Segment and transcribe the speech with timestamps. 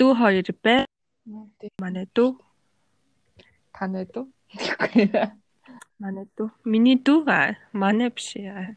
[0.00, 0.86] дүү хоёр бай.
[1.76, 2.30] Манай дүү.
[3.76, 4.24] Танай дүү.
[6.00, 6.48] Манай дүү.
[6.64, 7.58] Миний дүү аа.
[7.76, 8.72] Манай биш яа.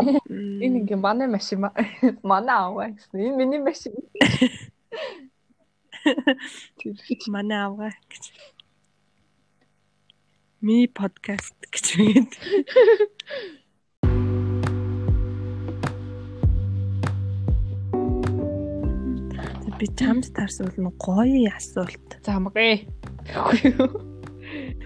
[0.64, 1.68] Энэ ингээ манай машин
[2.32, 3.20] манай аваа гэсэн.
[3.28, 3.92] Энэ миний машин.
[7.36, 8.32] Манай аваа гэж.
[10.64, 12.32] Миний подкаст гэж үгээд.
[19.84, 22.16] Би чамд тарсвал нь гоё асуулт.
[22.24, 22.88] Замгай.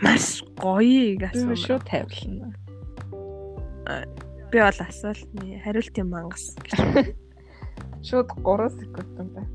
[0.02, 1.54] Маш гоё асуулт.
[1.54, 2.50] Шүү тавилна.
[4.50, 6.58] Би бол асуултны хариултын мангас.
[8.02, 9.50] Шууд 3 секунд юм байна.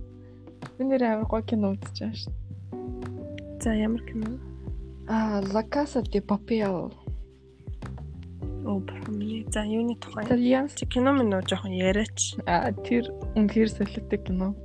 [0.80, 2.32] Би нэр амар гоё кино байгаа шүү.
[3.60, 4.40] За ямар кино?
[5.12, 6.88] Аа, La Casa de Papel.
[8.64, 8.80] Оо,
[9.12, 10.24] миний за юуны тухай.
[10.72, 12.40] Чи кино минь нөө жоохон яриач.
[12.48, 14.56] Аа, тэр үнэхээр солиотой кино.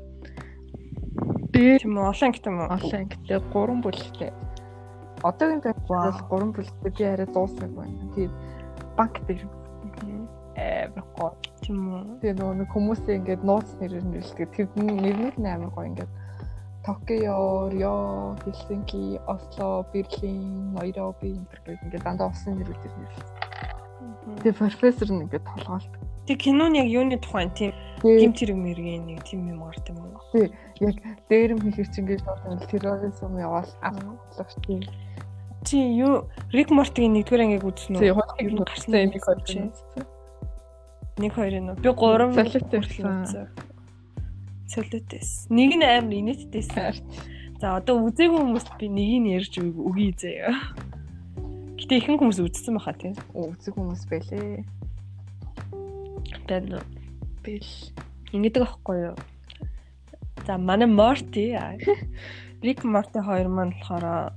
[1.59, 2.71] Би Тийм үү, олон гэдэг юм уу?
[2.71, 4.31] олон ангитай 3 бүлэгтэй.
[5.27, 7.99] Одоогийн төвд бол 3 бүлэгтэй би арай дуусах байна.
[8.15, 8.35] Тэгээд
[8.95, 9.43] банк дээр
[10.55, 11.35] амар гоё.
[11.59, 12.23] Тийм үү.
[12.23, 14.49] Тэгээ нөгөө нэг хүмүүсээ ингээд нууц нэрээр нэрлэдэг.
[14.55, 16.13] Тэр нэрнүүд нь амар гоё ингээд
[16.87, 24.47] Токио, Рио, Хельсинки, Осло, Берлин, Найроби гэх ингээд дандаа усан нэрүүдээр нэрлэдэг.
[24.47, 25.91] Тэгээ профессор нь ингээд толгоолт.
[26.29, 27.73] Тэг кинон яг юуны тухай тийм
[28.05, 30.21] гимт хэрэг мэргийн нэг тийм юм гарт юм уу?
[30.29, 30.53] Тий,
[30.85, 31.01] яг
[31.33, 34.85] дээрэм хийхэр чинь ингээд шууд терроризм яваал авах тийм.
[35.65, 38.03] Чи юу Рик Мортигийн нэгдүгээр ангийг үзсэн үү?
[38.05, 39.73] Тий, хоёр нь гарсан энийг хоёр чинь.
[41.17, 41.73] Нэг хоёр нь.
[41.81, 43.49] Би гурав Солиотой үзсэн.
[44.69, 45.49] Солиотэйс.
[45.49, 46.93] Нэг нь амар инээдтэйсэн.
[47.57, 50.53] За одоо үзээгүй хүмүүст би нэгийг нь ярьж өгье заяа.
[51.81, 53.17] Гэтэ ихэнх хүмүүс үзсэн байхаа тийм.
[53.33, 54.63] Үзэг хүмүүс байлээ.
[56.49, 56.81] Байна.
[57.45, 57.69] Бил.
[58.33, 59.17] Ингэдэг аахгүй юу?
[60.47, 61.53] За манай Морти
[62.65, 64.33] Рик Морти хоёр маань болохоор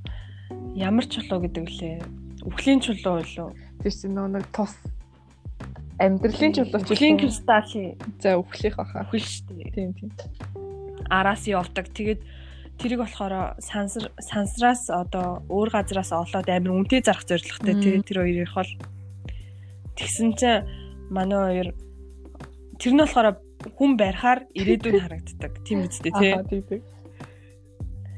[0.76, 1.98] ямар чулуу гэдэг лээ?
[2.46, 3.50] Үхлийн чулуу илүү.
[3.82, 4.76] Тэр чинь нөгөө нэг тус
[6.02, 9.08] амьдралын чулууч Үхлийн кристалли За үхлих баха.
[9.08, 9.72] үхэл шүү дээ.
[9.72, 10.12] Тийм тийм.
[11.10, 11.90] Араас явдаг.
[11.94, 12.22] Тэгээд
[12.82, 18.50] тэрийг болохоор сансар сансраас одоо өөр газараас олоод амир үнэтэй зарах зорилготой тий тэр хоёрыг
[18.50, 18.72] хол
[19.94, 20.66] тэгсэн чинь
[21.14, 21.68] манай хоёр
[22.82, 23.38] тэр нь болохоор
[23.78, 26.82] хүн барихаар ирээдүйн харагддаг тийм үстэй тий Аа тийм.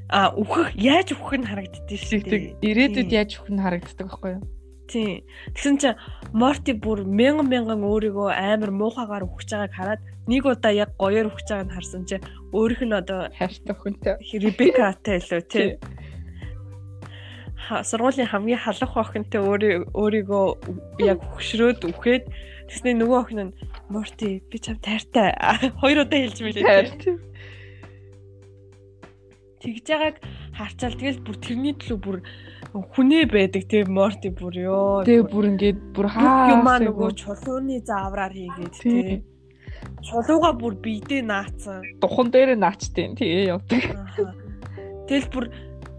[0.08, 3.18] а үхэх яаж үхэх нь харагддээ шүү дээ ирээдүйд Тийм.
[3.20, 4.44] яаж үхэх нь харагддаг байхгүй юу?
[4.88, 5.24] тий
[5.56, 6.00] тэгсэн чинь
[6.32, 11.48] Морти бүр мянган мянган өөрийгөө амар муухагаар үхэж байгааг хараад нэг удаа яг гоёор үхэж
[11.50, 12.24] байгааг нь харсан чинь
[12.56, 14.16] өөрийнх нь одоо Хайртай хүнтэй.
[14.44, 15.70] Ребекатай илүү тий.
[17.90, 20.46] Сургуулийн хамгийн халах охинтой өөрийг өөрийгөө
[21.00, 22.24] яг хөшрөөд үхээд
[22.68, 23.54] тэгснэ нөгөө охин нь
[23.90, 25.36] Морти би чам тайртай
[25.82, 26.64] хоёр удаа хэлж мэлээ.
[26.64, 27.16] Хайртай.
[29.64, 30.18] Тэгж байгааг
[30.56, 32.18] харчаал тэгэл бүр тэрний төлөө бүр
[32.74, 35.04] хүнээ байдаг тий Морти бүр ёо.
[35.08, 39.24] Тэгээ бүр ингээд бүр хаа юмаа нөгөө чулууны заавраар хийгээд тий.
[40.04, 41.84] Чулууга бүр биедээ наацсан.
[42.00, 43.84] духан дээр наачтیں۔ Тэгээ явдаг.
[45.08, 45.46] Тэгэл бүр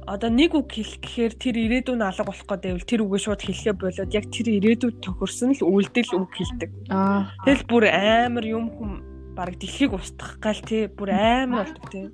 [0.07, 4.13] одоо нэг үг хэлэх гэхээр тэр ирээдүйн алга болох гэдэг тэр үгээ шууд хэлэхээ болоод
[4.13, 6.71] яг тэр ирээдүйд тохирсон л үйлдэл үг хэлдэг.
[6.93, 7.33] Аа.
[7.49, 8.91] Тэгэл бүр амар юм хүм
[9.33, 12.13] баг дэлхийг устгах гал тий бүр амар болдог тий.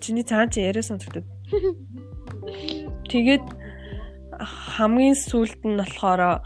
[0.00, 1.28] Чиний цаан чи яриа сонсогдод.
[3.08, 3.44] Тэгээд
[4.38, 6.40] хамгийн сүүлд нь болохоор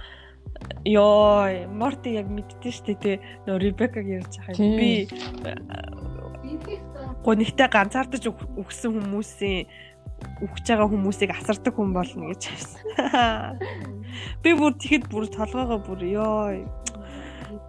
[0.86, 5.06] ёо Морти яг мэддэн штэ тий нөө Ребекаг ярьж байгаа Тийм.
[7.22, 8.26] Би гонигтай ганцаардаж
[8.58, 9.66] үхсэн хүмүүсийн
[10.42, 12.82] үхэж байгаа хүмүүсийг асардаг хүн болно гэж харсан.
[14.42, 16.66] Би бүр тэгэхэд бүр толгоогоо бүр ёо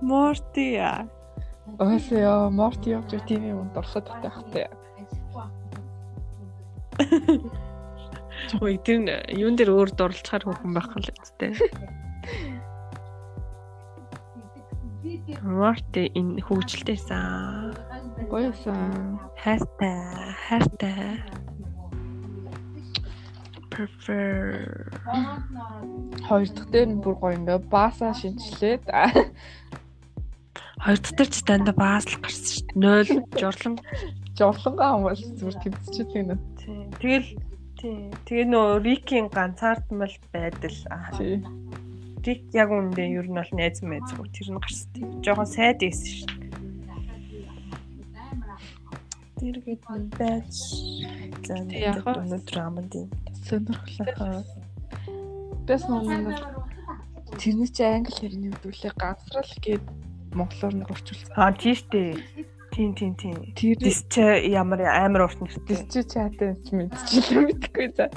[0.01, 1.05] Морти яа.
[1.77, 4.67] Өөсөө Морти явж тийм юм дурсаад тахтай.
[8.49, 11.53] Чой тэр юун дээр өөр дурлцахаар хөрхөн байх л үстэй.
[15.45, 17.92] Морти энэ хөвгөлтэйсэн.
[18.29, 19.19] Гоёсан.
[19.43, 21.21] Хайртай, хайртай.
[23.69, 24.89] Prefer.
[26.27, 28.85] Хоёр дахь дээр нь бүр гоё ингээ баасаа шинчлээд
[30.83, 33.25] Хоёр дахь ч дандаа баасл гарсан шүү дээ.
[33.33, 33.75] 0 жорлон.
[34.37, 36.29] жовлонгаа юм бол зүгээр тэмцчихэд юм.
[36.57, 36.81] Тий.
[37.01, 37.29] Тэгэл
[37.77, 37.97] тий.
[38.25, 40.77] Тэгээ нөө Рикийн ганцаардмал байдал.
[40.89, 41.13] Аа.
[41.17, 41.37] Тий.
[42.25, 45.21] Рик яг үндэ ер нь бол найз мэйзгүй тэр нь гарсан.
[45.21, 46.42] Жохон сайд ийсэн шүү дээ.
[49.39, 50.53] Тэр гээд нь байж.
[51.47, 53.09] За өнөөдөр аманд юм.
[53.47, 54.45] Сонирхолтой.
[55.67, 56.37] Бэс нэг
[57.39, 59.83] тэрний чи англи хэрний өвдөлээ ганцрал гээд
[60.37, 61.33] монголоор нэг орчуулсан.
[61.37, 62.17] Аа тийш дээ.
[62.73, 63.37] Тийм тийм тийм.
[63.53, 64.17] Тэр Дисч
[64.49, 65.65] ямар амар урт нэртэй.
[65.65, 68.09] дисчи чатаа ч мэдчихлээ мэдхгүй за.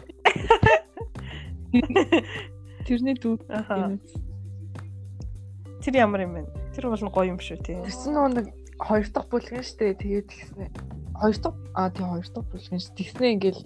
[2.88, 4.00] Тэрний дүү юм.
[5.84, 6.42] Тэр ямар юм бэ?
[6.72, 7.76] Тэр бол гоё юм шүү тий.
[7.84, 8.46] Тэрсэн нөгөө нэг
[8.80, 10.66] хоёр дахь бүлгэн штэ тэгээд тэгснэ.
[11.20, 12.92] Хоёр дахь аа тий хоёр дахь бүлгэн ш.
[12.92, 13.62] Тэгснэ ингээл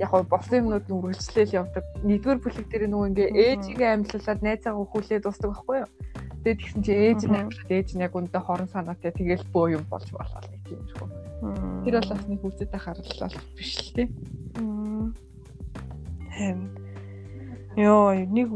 [0.00, 1.84] яг гоо болсон юмнууд нь үргэлжлээл явдаг.
[2.04, 5.90] Нэгдүгээр бүлэг дээр нөгөө ингээ ээжигээ амьлуулад найзаагаа хүлээд устдаг байхгүй юу?
[6.44, 9.84] Тэгээд тэгсэн чи ээж нь амьлуулад ээж нь яг үндэ хорон санаатай тэгэл бөө юм
[9.88, 11.08] болж болоо нэг тийм шүү.
[11.84, 14.06] Тэр бол бас нэг үзэтэй харгалал биш л тий.
[16.36, 16.60] Хэм.
[17.76, 18.48] Йоо, нэг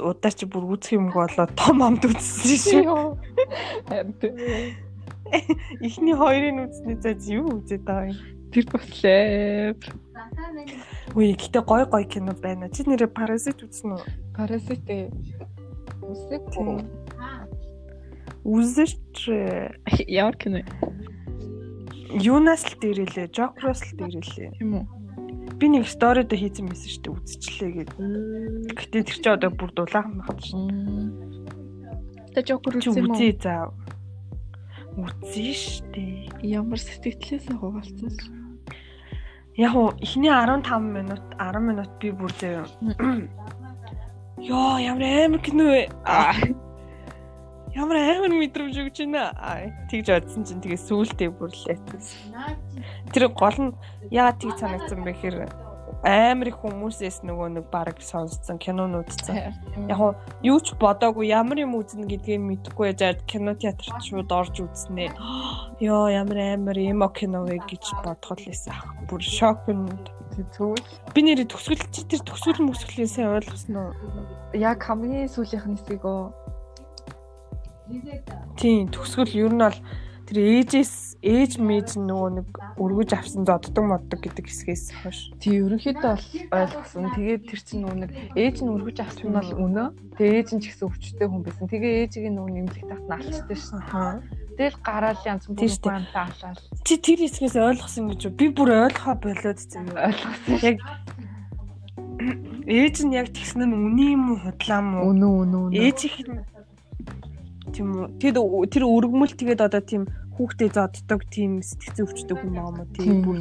[0.00, 3.16] удаа чи бүр үзэх юм болоо том амд үзсэн шүү.
[4.18, 4.87] Тий.
[5.84, 8.18] Эхний хоёрын үзсний цааз юу үзээд байгаа юм?
[8.52, 9.76] Тэр бослоо.
[11.12, 12.72] Үгүй, гэтээ гой гой кино байна.
[12.72, 14.02] Чи нэрээ Parasite үзсэн үү?
[14.32, 14.88] Парасит
[16.00, 16.88] үсэг Тийм.
[18.48, 19.28] Үзэж
[20.08, 20.64] ямар кино
[22.16, 24.50] юунаас л дээрэлээ, Joker-оос л дээрэлээ.
[24.64, 24.86] юм уу?
[25.58, 27.92] Би нэг сторид хийсэн мэсэн шүү дээ үзчихлээ гэд.
[28.78, 30.62] Гэтээ тэр чи одоо бүр дулаахан байна шүү.
[32.32, 33.12] Тэ жокер үзсэн уу?
[33.12, 33.68] үзье заа.
[34.98, 36.26] Үзье штэ.
[36.42, 38.10] Ямар сэтгэлээс хугаалцсан.
[39.54, 42.66] Яг уу эхний 15 минут 10 минут би бүр зөө.
[44.42, 45.86] Йоо ямар амар кино вэ?
[47.78, 49.30] Ямар амар мэдрэмж өгч байна.
[49.86, 51.78] Тэгж бодсон чинь тэгээ сүултээ бүрлээ.
[53.14, 53.74] Тэр гол нь
[54.10, 55.67] яагаад тийг санагдсан бэ гэхээр
[56.06, 59.50] амар их хүмүүсээс нөгөө нэг баг сонссон кинонууд цаа.
[59.90, 60.00] Яг
[60.46, 65.10] юу ч бодоогүй ямар юм үзнэ гэдгийг мэдэхгүй жаад кино театрт шууд орж үзнэ.
[65.82, 68.86] Йоо ямар амар юм кино вэ гэж бодхол лээсэн ах.
[69.10, 69.90] Бүр шок юм.
[70.38, 70.86] Зүгээр.
[71.18, 73.90] Би нэрээ төгсгөл чи тэр төгсгөл мөсгөлийн сайн ойлгосон уу?
[74.54, 76.30] Яг хамгийн сүүлийнх нь хэсгийг оо
[78.54, 79.78] Тийм төгсгөл ер нь бол
[80.28, 85.32] тэр ээжээс ээж мэж нөгөө нэг өргөж авсан зоддог моддог гэдэг хэсгээс хойш.
[85.40, 87.08] тий ерөнхийдөө бол ойлгосон.
[87.16, 89.88] Тэгээд тэр чинь нөгөө нэг ээж нь өргөж авсан нь бол өнөө.
[90.20, 91.64] Тэгээ ээж нь ч гэсэн өвчтэй хүн байсан.
[91.72, 93.80] Тэгээ ээжийг нөгөө нэмлэх тахт нь алчдаг шин.
[94.58, 95.64] Тэгэл гараал янз дээ.
[95.64, 98.22] хүнтэй алаад Чи тэр хэсгээс ойлгосон гэж?
[98.36, 100.12] Би бүр ойлгохоо болоод заяа.
[100.12, 100.60] ойлгосон.
[100.60, 100.76] Яг
[102.68, 105.08] ээж нь яг тэгсэн нь үний юм уу худлаа мó?
[105.08, 105.82] Өнөө өнөө өнөө.
[105.88, 106.16] Ээж их
[107.78, 108.06] тийм үү?
[108.18, 108.34] Тэр
[108.66, 112.84] тэр өргөмөл тэгээд одоо тийм хүүхдээ зоддог тийм сэтгцэн өвчтэй хүн байгаа мó?
[112.98, 113.38] Тийм бүр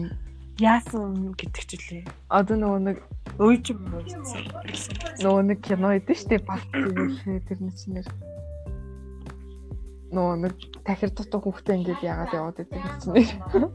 [0.61, 2.03] яасан гэдэг ч үлээ.
[2.29, 2.97] Одоо нөгөө нэг
[3.37, 4.01] Ууж юм уу
[5.21, 8.01] нөгөө нэг кино идэв штэ бас тийм тэрний чинь
[10.09, 13.69] нөгөө нэг тахир дутуу хүүхдээ ингээд яагаад яваад байдаг юм чинь.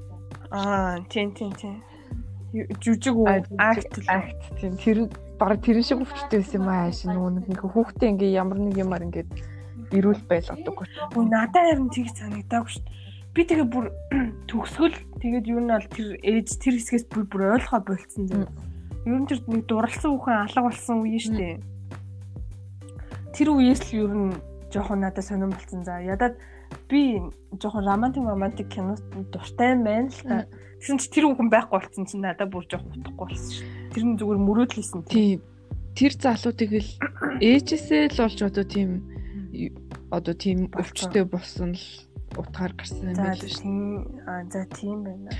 [0.50, 1.78] Аа, тийм тийм тийм.
[2.82, 3.26] Жүжиг үү?
[3.62, 8.10] Акт акт тийм тэр нь баг тэрэн шиг өвчтэй байсан юм ааш нөгөө нэг хүүхдээ
[8.18, 9.30] ингээ ямар нэг юмар ингээд
[9.92, 10.76] ирүүл байлгадаг.
[11.16, 13.00] Үй надад харин тийг санагдаагүй шүү дээ.
[13.32, 13.86] Би тэгээ бүр
[14.50, 18.48] төгсгөл тэгээд юу нь бол тэр ээж тэр хэсгээс бүр бүр ойлгоо болцсон зав.
[19.08, 21.56] Ер нь тэр нэг дурлсан хүүхэн алга болсон үе шүү дээ.
[23.32, 24.36] Тэр үеэс л ер нь
[24.68, 25.96] жоохон надад сонирн болцсон за.
[26.04, 26.36] Ядаад
[26.92, 27.24] би
[27.56, 29.00] жоохон романтик романтик кинод
[29.32, 30.44] дуртай байна л та.
[30.80, 33.68] Тэгсэн чи тэр хүүхэн байхгүй болцсон чинь надад бүр жоохон утгагүй болсон шүү.
[33.96, 35.40] Тэр нь зүгээр мөрөөдлөсөн тийм.
[35.40, 35.40] Тийм.
[35.96, 36.90] Тэр залуутыг л
[37.48, 39.11] ээжээсээ л болж одоо тийм
[40.10, 41.84] одоо тийм өвчтэй болсон л
[42.36, 44.48] утгаар гарсан юм байл шүү.
[44.52, 45.30] за тийм байна.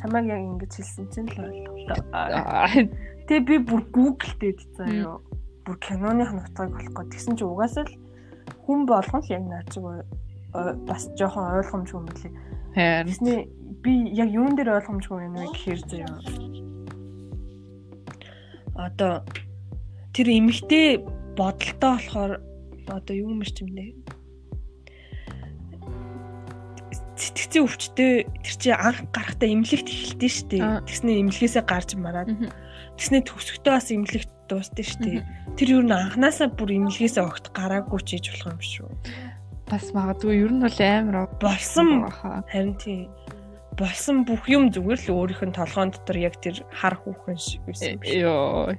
[0.00, 2.66] Чамайг яг ингэж хэлсэн чинь л ойлголоо.
[3.28, 5.20] Тэгээ би бүр Google дээд заяа.
[5.66, 7.04] Бүр киноны нутгийг болохгүй.
[7.12, 7.94] Тэгсэн чи угаасаа л
[8.64, 9.44] хүн болгон л яг
[9.76, 12.32] ой- бас жоохон ойлгомжгүй юм билий.
[12.72, 13.38] Тэсний
[13.84, 16.16] би яг юун дээр ойлгомжгүй юм бэ гэхээр заяа.
[18.78, 19.24] Одоо
[20.14, 21.04] тэр эмэгтэй
[21.36, 22.32] бодолтой болохоор
[22.88, 23.94] одоо юу мэр чимнэ.
[27.18, 30.58] Сэтгцэн өвчтөй тэр чи анх гарахтаа эмнэлэгт эхэлдэж штэ.
[30.86, 32.30] Тэгснэ эмнэлгээсээ гарч мараад
[32.96, 35.26] тэгснэ төгсөхдөө бас эмнэлэгт дуусна штэ.
[35.58, 38.88] Тэр юу н анханасаа бүр эмнэлгээсээ огт гараагүй ч хийж болох юм шүү.
[39.68, 43.12] бас магадгүй ер нь бол амар Болсон харин тийм
[43.78, 47.94] болсон бүх юм зүгээр л өөрийнх нь толгоон дотор яг тэр хар хүүхэн шиг байсан
[47.94, 48.16] юм шиг.
[48.24, 48.74] Йоо.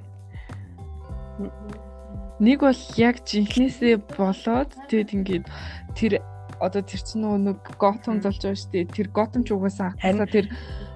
[2.40, 5.44] Нэг бол яг жинхнээсээ болоод тэгэд ингээд
[5.92, 6.12] тэр
[6.60, 8.92] одоо тэр чинь нэг Готэм болж байгаа шүү дээ.
[8.96, 10.46] Тэр Готэм ч угаасаа Харин- тэр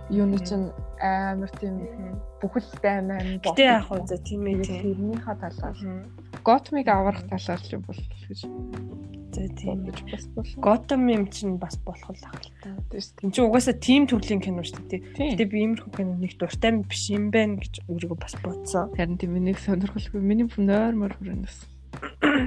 [0.09, 1.85] юуны чинь амар тийм
[2.41, 5.77] бүхэлдээ амар Гэтэ яг хөө за тийм ээ тэрнийхээ талаар.
[6.45, 8.41] Готмиг аврах талаар л бол гэж
[9.35, 9.83] За тийм.
[9.83, 10.63] бодож бас болно.
[10.63, 12.71] Готэм юм чинь бас болох л ах л та.
[13.25, 15.03] Энд чинь угаасаа тийм төрлийн кино шүү дээ.
[15.17, 15.35] тийм.
[15.35, 18.95] Гэтэ би иймэрхүү кино нэг дуртай биш юм байна гэж өөрийгөө бас бодсон.
[18.95, 21.57] Харин тийм нэг сонирхолгүй миний нойр мөр хүрэнэс.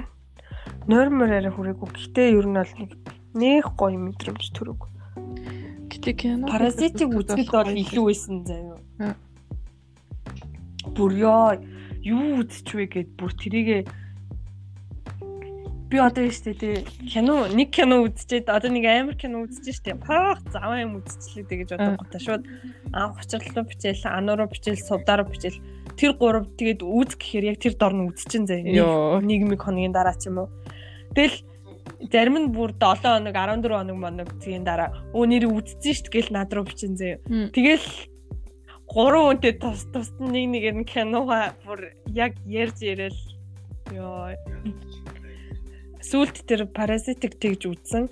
[0.87, 1.91] Нойрмор арай хүрээгүй.
[1.91, 2.91] Гэтэ ер нь бол нэг
[3.37, 4.87] Нэх гоё мэдрэмж төрөг.
[5.93, 9.13] Гэтэ кино Паразитик үзэхэд бол илүү байсан заяа.
[10.97, 11.59] Бүр ёо
[12.07, 13.79] юу үзчихвэ гэд бүр тэрийгэ
[15.87, 16.75] би одоо штэ тий
[17.07, 19.95] кино нэг кино үзчихэд одоо нэг амар кино үзэж штэ.
[19.95, 22.43] Пах заваа юм үзчихлээ тэгэж бодонготой шууд.
[22.91, 25.63] Анх учирлуу бичээл анууруу бичээл сувдааруу бичээл.
[25.95, 28.43] Тэр гурав тэгээд үүс гэхээр яг тэр дор нь үзчихэн
[29.23, 30.51] нэг нэг хоногийн дараа ч юм уу.
[31.15, 31.39] Тэгэл
[32.11, 36.35] зарим нь бүр 7 хоног 14 хоног моног згийн дараа өө нэр үзсэн штт гэл
[36.35, 37.49] над руу заяа Мм.
[37.55, 37.87] тэгэл
[38.87, 43.19] гурван үнтэй тус тус нэг нэгээр нь кинога бүр яг ярьж ирэл
[43.91, 44.33] ёо
[46.01, 48.07] сүулт тэр паразитик тэгж үзсэн.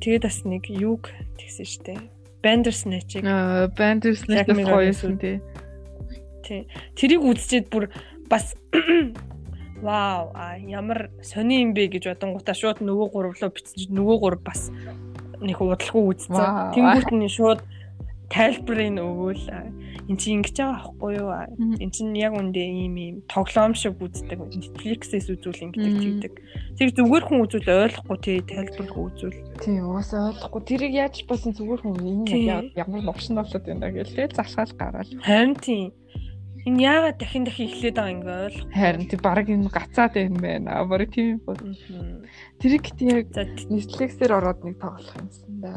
[0.00, 1.94] Тэгээд бас нэг юг тэгсэн штэ
[2.42, 5.36] Bandersnatch-ийг Аа, Bandersnatch Mirror гоёсэн тий.
[6.94, 7.90] тэрийг үзчихэд бүр
[8.30, 8.54] бас
[9.86, 14.16] вау а ямар сони юм бэ гэж бодонгуудаа шууд нөгөө гурав руу бичсэн чинь нөгөө
[14.22, 14.70] гурав бас
[15.42, 16.38] нэг удалгүй үзсэн.
[16.74, 17.60] Тэнгүүт нь шууд
[18.30, 19.44] тайлбарыг өгөөл
[20.06, 21.30] эн чинь ингэж байгаа аахгүй юу
[21.82, 26.02] эн чинь яг үндэ ийм ийм тоглоом шиг үздэг Netflix-ээс үзүүл ингэдэг Мгм.
[26.22, 26.34] тэгдэг.
[26.78, 29.38] Тэг зүгээр хүн үзүүл ойлгохгүй тий тайлбар өгөөл.
[29.62, 30.62] Тий, уусаа ойлгохгүй.
[30.66, 32.46] Тэрийг яаж болсон зүгээр хүн энэ Тий.
[32.78, 35.10] ямар новшин болоод байна гэл тэгэл засгаал гараал.
[35.26, 35.82] Харин тий
[36.66, 38.74] энэ яагаад дахин дахин эхлээд байгаа ингэ ойлгохгүй.
[38.74, 40.70] Харин тий баг энэ гацаад байна байна.
[40.86, 41.58] Бараг тийм бол.
[41.62, 42.26] Мгм.
[42.62, 43.26] Тэрийг гэтээ яг
[43.70, 45.72] Netflix-ээр ороод нэг тоглох юмсан да.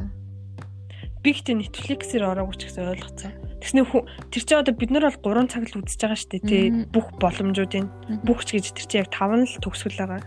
[1.24, 3.34] Би ихтэй Netflix-ээр ороогүй ч гэсэн ойлгоцсон.
[3.60, 6.44] Тэгснэ хүн тэр чинь одоо бид нар бол 3 цаг л үзэж байгаа шүү дээ
[6.48, 7.88] тий бүх боломжуудын
[8.24, 10.24] бүх ч гэж тэр чинь яг 5 л төгсгөл байгаа.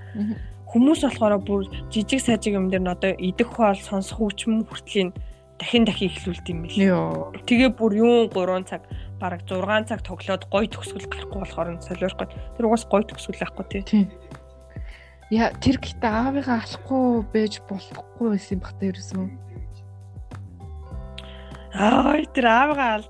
[0.68, 5.16] Хүмүүс болохоор бүр жижиг сажиг юм дээр нь одоо идэх хоол сонсох хүчм хүртлийн
[5.56, 6.76] дахин дахин эхлүүлд юм бил.
[6.76, 7.32] Йоо.
[7.48, 8.84] Тэгээ бүр юун 3 цаг
[9.20, 12.28] бараг 6 цаг тоглоод гой төгсгөл гарахгүй болохоор нь солиорхгүй.
[12.56, 13.82] Тэр угаас гой төгсгөл байхгүй тий.
[13.84, 14.04] Тийм.
[15.32, 19.28] Я тэр гэтээ аавыгаа алахгүй байж болохгүй байсан юм бахта ерөөсөн.
[21.72, 23.00] Аа тэр аавгаа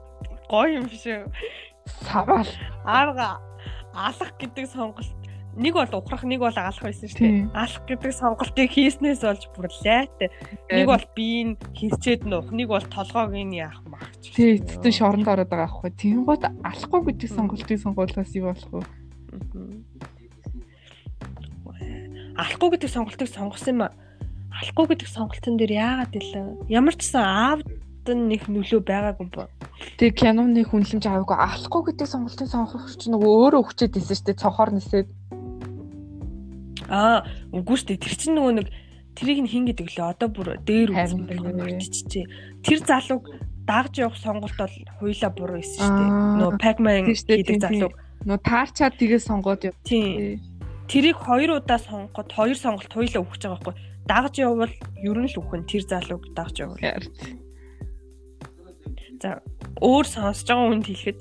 [0.47, 1.27] гоё юм шүү.
[2.07, 2.51] Саваал.
[2.87, 3.43] Аавгаа
[3.95, 5.11] алах гэдэг сонголт
[5.57, 7.51] нэг бол ухрах нэг бол алах байсан шүү дээ.
[7.53, 10.29] Алах гэдэг сонголтыг хийснээс болж бүр лайтай.
[10.71, 14.09] Нэг бол биеийг хэрчээд нуух, нэг бол толгойг нь яах мах.
[14.23, 15.93] тий эцэстэн шоронд ороод байгаа аахгүй.
[15.93, 18.87] Тийм гот алахгүй гэдэг сонголтыг сонгуулаас юу болох вэ?
[22.39, 23.93] Алахгүй гэдэг сонголтыг сонгосон юм аа.
[24.57, 26.45] Алахгүй гэдэг сонголтын дээр яагаад илээ?
[26.73, 27.69] Ямар ч сан аавд
[28.11, 29.47] нэг нөлөө байгаагүй ба.
[29.99, 34.43] Тэг киноны хүнлэмж аваагүй алахгүй гэдэг сонголтыг сонгох чинь нөгөө өөрөө хүчээд исэн шүү дээ.
[34.43, 35.09] Цонхоор нисээд.
[36.91, 37.23] Аа,
[37.55, 38.03] үгүй шүү дээ.
[38.03, 38.69] Тэр чинь нөгөө нэг
[39.15, 40.11] тэрийг нь хин гэдэг лээ.
[40.11, 41.55] Одоо бүр дээр үзсэн тийм.
[41.55, 42.27] мартчихжээ.
[42.67, 43.25] Тэр залууг
[43.67, 46.11] дагж явах сонголт бол хуйла буруу исэн шүү дээ.
[46.43, 47.95] Нөгөө Pac-Man гэдэг залууг.
[48.27, 49.77] Нөгөө таарчаад тэгээ сонгоод яв.
[49.87, 50.43] Тийм.
[50.91, 53.75] Тэрийг хоёр удаа сонгоход хоёр сонголт хуйла өгч байгаа байхгүй.
[54.03, 56.83] Дагж явбал ер нь л үхэн тэр залууг дагж явбал.
[59.23, 59.39] За
[59.79, 61.19] өөр сонсож байгаа хүнд хэлэхэд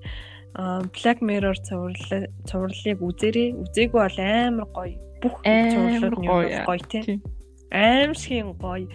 [0.97, 3.49] Black Mirror цуврал цувралыг үзээрэй.
[3.61, 4.97] Үзээгүй бол амар гоё.
[5.21, 7.21] Бүх цувралууд нь гоё, тийм.
[7.69, 8.89] Аимшигын гоё.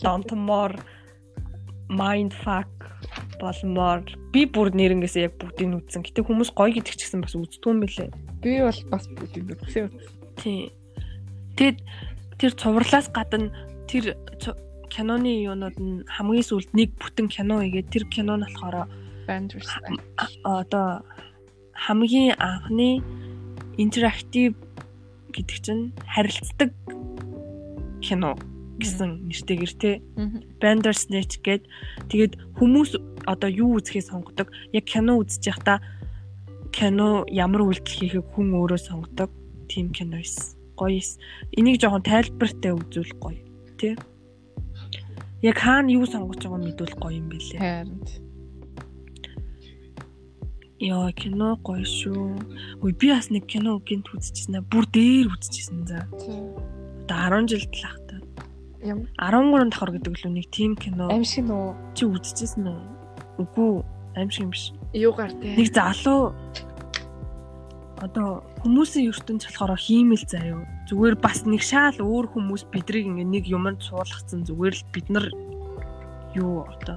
[0.00, 0.78] Донтмор
[1.90, 2.70] mindfuck
[3.40, 6.06] болмоор би бүр нэрнгээсээ яг бүгдийг нь үзсэн.
[6.06, 8.06] Гэтэ хүмүүс гоё гэдэг ч гэсэн бас үздэггүй юм билэ.
[8.42, 9.90] Би бол бас бүгдийг үзсэн.
[10.38, 10.70] Тийм.
[11.58, 11.78] Тэгэд
[12.38, 13.50] тэр цувралаас гадна
[13.90, 14.14] тэр
[14.98, 18.90] киноны юунууд нь хамгийн сүүлд нэг бүтэн кино хийгээд тэр кино нь болохоор
[20.42, 21.06] одоо
[21.70, 22.98] хамгийн анхны
[23.78, 24.58] интерактив
[25.30, 26.74] гэдэг чинь харилцдаг
[28.02, 28.34] кино
[28.82, 30.02] гэсэн нэртэйгэр те
[30.58, 31.62] Bandersnatch гээд
[32.10, 34.50] тэгээд хүмүүс одоо юу үзэхээ сонгодог?
[34.74, 35.78] Яг кино үзэж байхдаа
[36.74, 39.30] кино ямар үйлдэл хийхийг хүн өөрөө сонгодог?
[39.70, 41.22] Тийм кино эс гоё эс.
[41.54, 43.38] Энийг жоохон тайлбартай үзүүл гоё
[43.78, 43.94] тий
[45.42, 47.60] Яг хаана юу сонгож байгааг мэдвэл гоё юм бэлээ.
[47.62, 48.02] Харин.
[50.82, 52.82] Яа кино гоё шүү.
[52.82, 54.66] Үй би бас нэг кино гинт үзчихсэн аа.
[54.66, 56.06] Бүр дээр үзчихсэн за.
[57.06, 58.16] Одоо 10 жил талах та.
[58.82, 62.82] Юм 13 давхар гэдэг л нэг тим кино аимшиг нөө чи үзчихсэн үү?
[63.42, 63.82] Үгүй
[64.18, 64.74] аимшиг юм биш.
[64.94, 65.54] юугаар те.
[65.54, 66.34] Нэг залуу
[67.98, 70.62] одоо хүмүүсийн ертөнц болохоор хиймэл заяо.
[70.88, 75.26] Зүгээр бас нэг шаал өөр хүмүүс бидрийг ингээ нэг юмд суулгацсан зүгээр л бид нар
[76.32, 76.96] юу одоо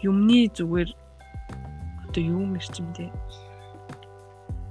[0.00, 0.90] юмны зүгээр
[2.08, 3.12] одоо юу мэрчимдээ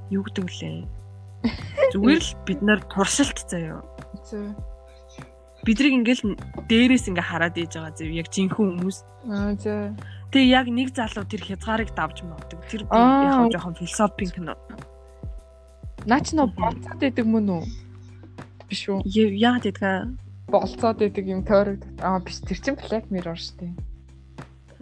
[0.10, 0.86] юу гэдэг лээ.
[1.94, 3.38] Зүгээр л бид нар туршилт.
[3.46, 4.54] Зөө.
[5.64, 6.36] Бидрийг ингээл
[6.68, 8.18] дээрээс ингээ хараад ээж байгаа заяо.
[8.18, 8.98] Яг жинхэнэ хүмүүс.
[9.30, 9.94] Аа зөө.
[10.34, 12.60] Тэгээ яг нэг залуу тэр хязгаарыг давж магдаг.
[12.70, 13.46] Тэр Аа.
[13.46, 14.58] яг жоохон философик кино.
[16.08, 17.64] Наач нөө боцоод байдаг мөн үү?
[18.70, 19.02] Биш үү?
[19.04, 19.98] Яа- Яагаад гэдгээ
[20.50, 21.82] болцоод идэг юм тойрог.
[22.02, 23.74] Аа биш тэр чин Black Mirror шүү дээ.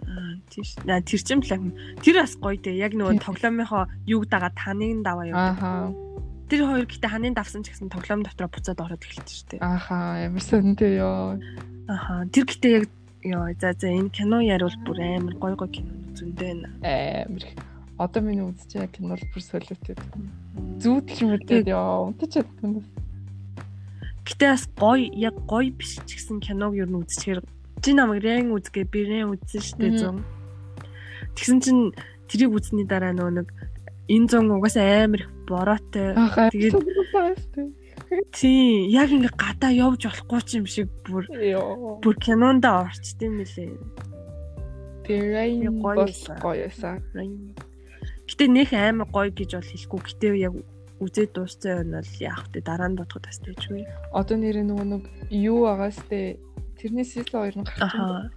[0.08, 0.76] Аа тийш.
[0.86, 1.60] Наа тэр чин Black
[2.04, 2.78] тэр бас гоё дээ.
[2.80, 5.36] Яг нөгөө тоглоомынхоо юуг дагаад таныг даваа юу.
[5.36, 5.92] Ааха.
[6.48, 9.60] Тэр хоёр гэтээ ханыг давсан ч гэсэн тоглоом дотроо буцаад ороод эхэлж штэ.
[9.60, 10.24] Ааха.
[10.24, 11.36] Ямар сонтой ёо.
[11.88, 12.24] Аха.
[12.32, 12.84] Тэр гэтээ яг
[13.26, 16.68] ёо за за энэ кино яривал бүр амар гоё гоё кино зөндөө байна.
[16.80, 17.52] Амар их.
[17.98, 19.96] Одоо миний үзэж байгаа кино бол бүр солиотой.
[20.78, 22.06] Зүүдл мэдэд ёо.
[22.14, 22.82] Унтаж чадсан.
[24.22, 27.42] Гэтэ бас гоё яг гоё биш ч гэсэн киног юу н үзчихэр
[27.82, 30.16] чи намайг рэн үзгээ би рэн үзсэн штэ зам.
[31.34, 31.82] Тэгсэн чинь
[32.30, 33.48] тэрийг үзсний дараа нөгөө нэг
[34.06, 36.14] энэ зон угаасаа амар их бороотой.
[36.54, 36.78] Тэгээд-
[38.32, 41.24] Тий, яг ингээ гадаа явж болохгүй ч юм шиг бүр
[42.00, 43.74] бүр кинонда орчт юм лээ.
[45.02, 46.36] Тэр гоё бол байсан.
[46.40, 47.00] гоё эсаа.
[48.28, 50.00] Гэтэ нэх амар гоё гэж бол хэлэхгүй.
[50.04, 50.54] Гэтэ яг
[51.00, 52.60] үзээд дууссан юм бол яах вэ?
[52.60, 53.88] Дараа нь бодоход бас тэжгүй.
[54.12, 56.36] Одоо нэр нөгөө нэг юу байгаас те
[56.76, 58.28] тэрний сизон 2 нь гарч байна.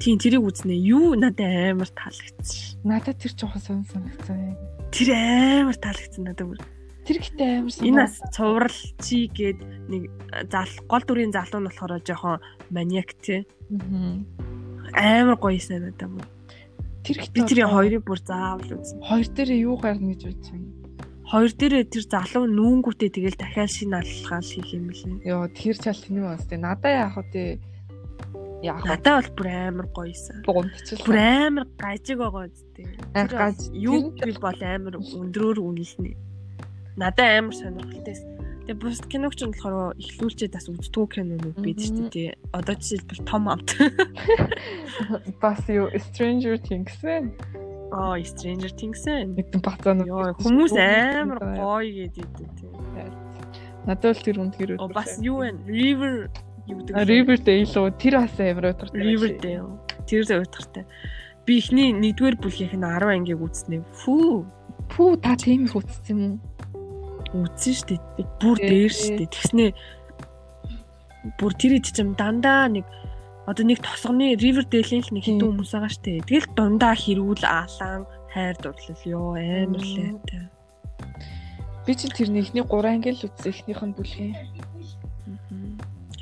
[0.00, 0.72] Тийм тэрийг үзнэ.
[0.74, 1.44] Юу надад
[1.76, 2.80] амар таалагдсан.
[2.88, 4.56] Надад тэр жоохон сон санагцсан.
[4.90, 6.60] Тэр амар таалагдсан надад бүр.
[7.04, 7.84] Тэр ихтэй амар сон.
[7.84, 9.60] Энэ бас цуврал чи гээд
[9.92, 10.02] нэг
[10.48, 12.40] зал гол дүрийн залуу нь болохоор жоохон
[12.72, 13.44] маниак тий.
[13.68, 14.24] Мгм.
[14.96, 16.24] Амар гоёсэн надад бүр.
[17.04, 19.00] Тэр Би тэрийн хоёрыг бүр заавал үзнэ.
[19.08, 20.68] хоёр дээр юу гарна гэж бодож байна.
[21.30, 25.30] Хоёр дээрээ тэр залуу нүүнгүүтээ тэгэл дахиад шинэ алхаал хийх юм лээ.
[25.30, 27.62] Йоо тэр чал тэний бас те надаа яах вэ
[28.66, 28.88] яах вэ?
[28.90, 30.42] Надад бол бүр амар гоёсэн.
[30.44, 31.06] Бугундчлаа.
[31.06, 32.86] Бүр амар гажиг байгаа үстэй.
[33.14, 33.58] Гаж.
[33.72, 36.12] юу гэл бол амар өндрөөр үнэлнэ.
[36.98, 38.39] Надад амар сонирхолтой.
[38.66, 41.86] Тэгээ бус киног ч болохоор ихлүүлчихэд бас үздэггүй кинонууд бид Мгм.
[41.86, 42.30] шүү дээ.
[42.54, 43.70] Одоо жишээлбэл том амт.
[45.42, 47.30] бас юу Stranger Things вэ?
[47.90, 49.26] Аа, Stranger Things ээ.
[49.34, 50.38] Нэгэн бацаанууд.
[50.38, 52.26] Хүмүүс амар гоё гэдэг
[52.60, 52.72] тийм.
[53.88, 55.56] Надад бол тэр үнэхээр Оо бас юу вэ?
[55.66, 56.30] River
[56.68, 56.94] юу гэдэг?
[57.08, 59.00] Riverdale уу тэр бас амар өдөртэй.
[59.02, 59.66] Riverdale.
[60.06, 60.84] Тэр л уйтгартай.
[61.48, 63.82] Би эхний нэгдүгээр бүлгийнх нь 10 ангийг үзснэ.
[64.04, 64.44] Фүү.
[64.92, 66.38] Пүү та тийм их үзсэн юм уу?
[67.34, 68.00] Үзсэн шүү дээ.
[68.40, 68.68] Бүр Ээ.
[68.70, 69.28] дээр дээ.
[69.30, 69.70] Тэгснээ
[71.38, 72.86] бүр тэр ид чим дандаа нэг
[73.46, 76.26] одоо нэг тосгоны Riverdale-ийн л нэг хэдэн хүмүүс байгаа дээ.
[76.26, 79.94] Тэгэл дундаа хэрүүл аалан хайр дурлал ёо амар Мм.
[79.96, 80.44] лээтэй.
[81.86, 84.34] Би чинь тэр нэгний 3 анги л үзсэн эхнийх нь бүлгийн.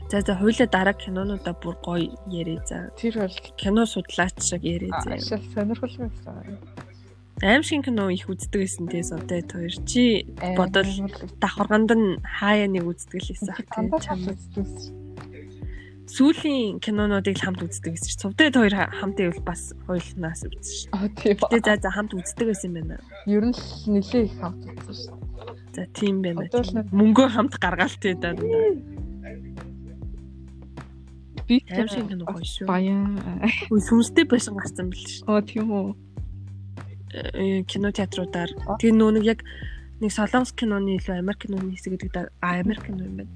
[0.09, 2.89] За за хоёлаа дараа кинонуудаа бүр гоё ярий за.
[2.97, 5.13] Тэр бол Кино судлаач шиг ярий за.
[5.21, 6.57] ашиг сонирхол байсан.
[7.43, 9.71] Аим шиг кино их үздэг байсан тий содет хоёр.
[9.87, 10.27] Чи
[10.59, 10.91] бодвол
[11.39, 14.19] давхарганд нь хаяа нэг үздэг л байсан ах тий Дандаа чам.
[14.27, 14.67] үзсэн.
[16.09, 20.75] Сүүлийн кинонуудыг л хамт үздэг гэсэн чинь сувдад хоёр ха- хамт ивэл бас хоёулнаас үзсэн
[20.75, 20.91] шүү.
[20.97, 21.37] Аа тийм.
[21.37, 22.97] Гэтэ за за хамт үздэг байсан юм байна.
[23.29, 23.55] Ер нь
[23.87, 25.17] нэлээ их хамт үзсэн шүү.
[25.77, 26.49] За тийм байна.
[26.49, 26.89] Одоо тийм.
[26.91, 28.33] Мөнгөө хамт гаргаал тий даа.
[31.49, 32.67] Би Аим шиг кино гоё шүү.
[32.69, 33.21] Баян.
[33.69, 35.25] Үгүй сүнстэй байсан гарсан бил шүү.
[35.29, 35.93] Оо тийм үү.
[37.13, 39.41] Э, кино театруудаар тэгээ нөө нэг яг
[40.01, 43.33] нэг солонгос киноны илүү Америк киноны хэсэг гэдэг а Америк кино юм байна.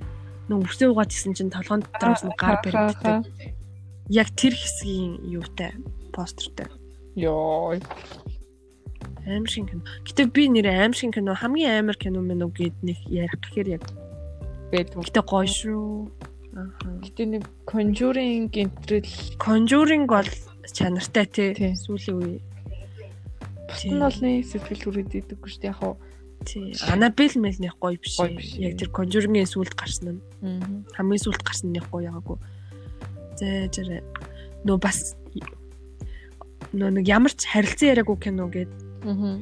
[0.52, 3.24] Нөө үсээ угаад гисэн чинь толгойн дотроос нь гар баригддаг.
[4.12, 5.72] Яг тэр хэсгийн юутай
[6.12, 6.68] постертэй.
[7.16, 7.80] Йоо.
[9.24, 9.88] Аим шиг кино.
[10.04, 13.80] Гэтэ би нэр аим шиг кино хамгийн амар кино мэн үг гэд нэг ярих гэхээр
[13.80, 13.85] яг
[14.68, 15.00] Бэдв.
[15.00, 16.12] гэтэ гоё шүү.
[16.61, 16.88] Аха.
[17.08, 19.08] Гэтэ нэг Conjuring гэнтрэл
[19.40, 20.28] Conjuring бол
[20.68, 21.24] чанартай.
[21.32, 21.72] Тий.
[21.72, 22.51] Сүүлийн үе.
[23.88, 25.70] Нь бол нэг сэтгэл хүрээд идэггүй шүү дээ.
[25.72, 25.94] Яг хуу.
[26.42, 26.74] Тий.
[26.90, 28.18] Annabelle мэл нэг гоё биш.
[28.58, 30.22] Яг тэр Conjuring-ийн сүлд гарсан нь.
[30.42, 30.58] Аа.
[30.98, 32.38] хамгийн сүлд гарсан нэг гоё ягаагүй.
[33.38, 34.02] Зэ зэрэг
[34.66, 35.14] нөө бас
[36.74, 38.72] нөө нэг ямар ч харилцан яриаггүй кино гээд
[39.06, 39.38] Аа.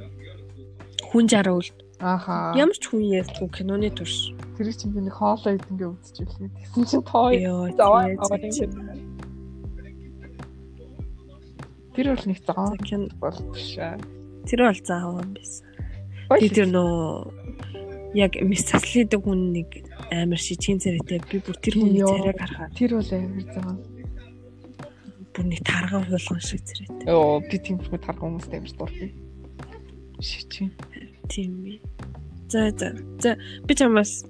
[1.08, 1.68] хүн жараа үл
[2.00, 2.52] Ааха.
[2.56, 4.32] ямар ч хүн ярьдгүй киноны турш.
[4.60, 6.52] Тэр чинь би нэг хоолоо идэнгээ үзчихлээ.
[6.76, 7.32] Тэгсэн чинь тоо
[7.80, 8.08] заваа.
[11.96, 12.54] Тэр бол нэг зэ,
[12.86, 13.96] кино бол биш аа.
[14.46, 15.66] Тэр бол заавал юм байсан.
[16.30, 16.90] Би тэр нөө
[18.14, 19.68] яг мис цаслидаг хүн нэг
[20.10, 22.10] амар шижгийн царайтай би бүр тэр хүний Йоо.
[22.18, 23.74] царайг харахад тэр бол амар заа.
[25.34, 27.06] бүр нэг тарган хуулган шиг царайтай.
[27.14, 29.10] Оо би тийм хүмүүс тарах хүмүүстэй амар дуртай.
[30.20, 30.70] Шичи.
[31.30, 31.80] Тийм би.
[32.50, 32.94] За за.
[33.22, 34.26] За би чамаас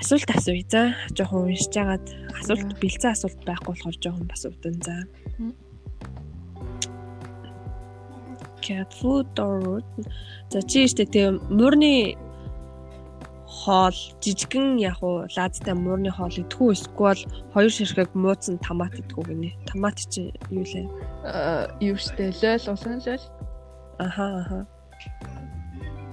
[0.00, 0.64] асуулт асууя.
[0.68, 0.82] За
[1.16, 2.04] жоохон уншиж агаад
[2.36, 4.96] асуулт бэлцэн асуулт байхгүй болохоор жоохон бас удан за.
[5.40, 5.56] Мм.
[8.62, 9.82] Cat food or
[10.52, 12.14] За чи штэ тэгээ муурны
[13.48, 19.50] хоол жижигэн яг уу лаадтай муурны хоол идэхгүй эсвэл хоёр ширхэг мууцсан томат идэхгүй гинэ.
[19.68, 20.86] Томат чи юу лээ?
[21.24, 23.24] Аа юу штэ лөл усан лөл.
[23.98, 24.58] Аха аха.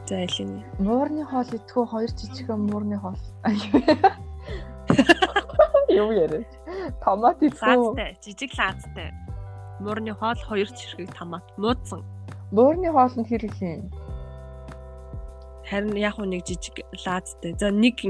[0.07, 0.63] За элэний.
[0.79, 3.19] Муурны хоол идэхгүй хоёр жижигхэн муурны хоол.
[5.89, 6.45] юм яриа.
[7.03, 7.75] Томат идсэн.
[7.75, 9.11] Лаазтай, жижиг лаазтай.
[9.79, 12.03] Муурны хоол хоёр чирхэг томат нууцсан.
[12.51, 13.89] Муурны хоолнд хэрэг юм.
[15.69, 17.53] Харин яг уу нэг жижиг лаазтай.
[17.61, 18.01] За нэг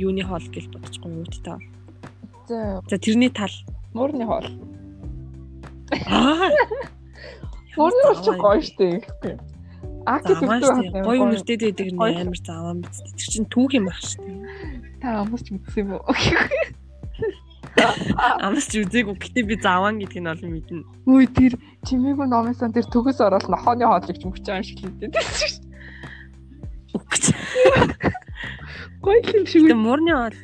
[0.00, 1.58] юуны хоол гэж бодчихгүй юу та.
[2.48, 3.52] За За тэрний тал.
[3.92, 4.48] муурны хоол.
[6.08, 6.48] Аа.
[7.76, 8.88] Муурны хоол ч гоё штэ.
[10.06, 12.24] А гэж Заваа гоё үнэртэй дэдэг Гоё.
[12.24, 13.00] амар заваа биз.
[13.16, 14.24] Тэр чинь түүх юм ах штэ.
[15.00, 16.04] та амарч мэдсэн юм уу?
[17.76, 19.18] Амс ч үзээгүй.
[19.18, 20.82] Гэтэ би заваан гэдгийг нь олон мэднэ.
[21.10, 21.52] Үгүй тэр
[21.86, 25.10] чимээгүй номынсан тэр төгс орол нохооны хоолыг ч мөч юм шиг л дээ.
[26.94, 27.24] Үгч.
[29.02, 30.38] Гоё юм шиг Гэтэ муурны бол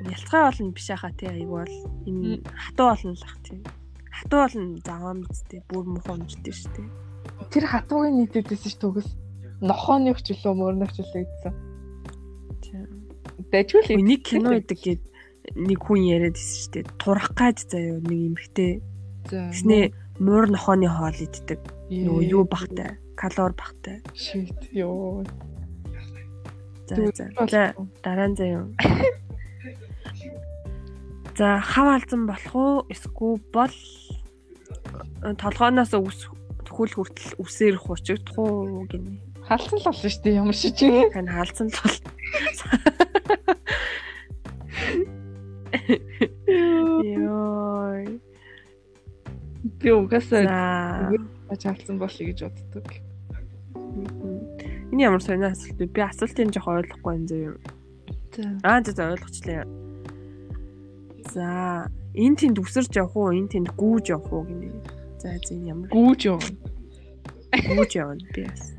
[0.00, 1.76] ялцгай болно биш хаа тий айгүй бол
[2.08, 3.58] энэ хатуу болно л ах тий.
[4.16, 6.82] Хатуу болно заваа мэдтэй бүр муухай мэдтэй штэ.
[7.52, 9.08] тэр хатуугийн нийтэдсэн ш төгс
[9.60, 11.54] нохооны хчлөө мөрнөх хчлөө гэсэн.
[12.64, 12.80] Тий.
[13.52, 15.02] Дэжгүй л Нэг кино идэг гээд
[15.54, 16.80] нэг хүн яриад байсан штэ.
[16.98, 18.82] Турах гад заяа нэг эмхтэй.
[19.30, 21.60] Тэснэ муур нохооны хоол иддэг.
[21.90, 24.02] Нөгөө юу бахтай, калори бахтай.
[24.16, 25.22] Shit ёо.
[26.88, 28.66] За дараа нь заяа.
[31.36, 32.86] За хав алзан болох уу?
[32.88, 33.74] Эсвэл бол
[35.22, 36.30] э, толгооноос үс
[36.64, 39.20] төхөл хүртэл үсээр хучигдах уу гинэ.
[39.44, 40.80] Халсан л болно шүү дээ ямар шиж.
[41.12, 41.98] Тань хаалцсан л бол.
[47.16, 48.20] Йой.
[49.80, 51.10] Би угаасаа
[51.50, 52.86] халсан болъё гэж боддог.
[54.92, 55.86] Энэ ямар сонио асуулт вэ?
[55.86, 57.56] Би асуултын жоох ойлгохгүй юм зөө юм.
[58.62, 59.64] Аа за за ойлгочлаа.
[61.34, 61.46] За,
[62.14, 63.34] энэ тэнд үсэрч явах уу?
[63.34, 64.70] Энэ тэнд гүүж явах уу гинэ.
[65.18, 66.38] За, за энэ ямар Гүүж юу?
[67.52, 68.72] гүүж явна би бас.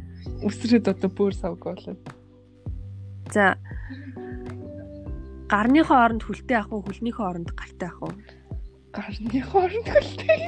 [0.45, 1.99] Үсрээд одоо бүр савг болоод.
[3.33, 3.57] За.
[5.47, 6.83] Гарныхоо оронд хүлтэй ах уу?
[6.83, 8.11] Хүлнийхөө оронд гартай ах уу?
[8.91, 10.43] Гарны хооронд хөлтэй.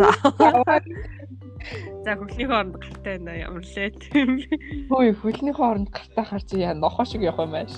[0.00, 0.08] За.
[2.04, 4.40] За, хүлнийхөө оронд гартай байна ямар лээ тийм.
[4.88, 7.74] Хөөе хөлний хооронд гартаа харж яа нохоо шиг явах юм ааш.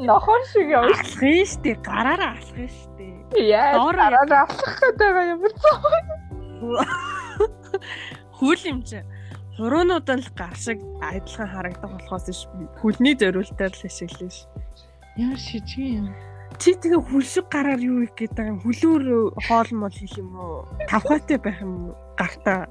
[0.00, 0.96] Нохоо шиг явах.
[1.20, 3.04] Юм штэ, гараараа алах юм штэ.
[3.36, 3.76] Яа.
[3.76, 5.48] Доороо Дараа алах гэдэг юм бэ?
[8.40, 9.04] Хүл юм чи.
[9.62, 12.50] Хуруунууд нь л гар шиг адилхан харагдах болохоос ш
[12.82, 14.50] хүлний зориултаар л ашиглана ш.
[15.14, 16.10] Яа шижиг юм.
[16.58, 18.58] Чи тэгээ хүл шиг гараар юу их гэдэг юм?
[18.58, 20.66] Хүлүүр хоол мол хийх юм уу?
[20.90, 21.94] Тавхаатай байх юм уу?
[22.18, 22.66] Гартаа.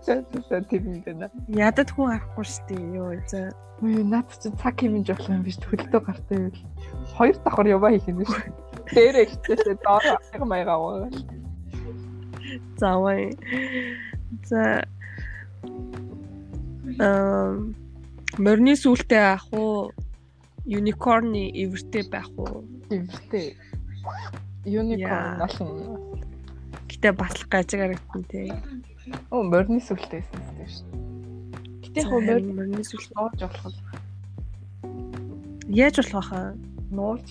[0.00, 1.28] За за тийм юм байна.
[1.52, 3.52] Ядад хүн харахгүй штэ ёо за.
[3.84, 6.56] Үгүй наад чи цаг хэмж болох юм биш хөлдөө гартай юу.
[7.20, 8.32] Хоёр давхар яваа хийх юм биш.
[8.96, 11.12] Дээрээ хичээлээ доор аяга маяга аваа.
[12.80, 13.28] Заваа.
[14.48, 14.88] За.
[16.98, 19.92] Мөрний сүултээ авах уу?
[20.66, 22.64] Юникорны эвэртэй байх уу?
[22.90, 23.56] Эвэртэй.
[24.64, 25.44] Unicorn Яа.
[25.44, 26.22] олон.
[26.88, 28.52] Гэтэ бас л гажиг харагдсан тий.
[29.30, 30.88] Оо морины сүлтэйсэн тийм шүү.
[31.84, 34.04] Гэтэ яг морины сүлт нууж болох
[35.68, 36.54] яаж болох вэ?
[36.90, 37.26] нууж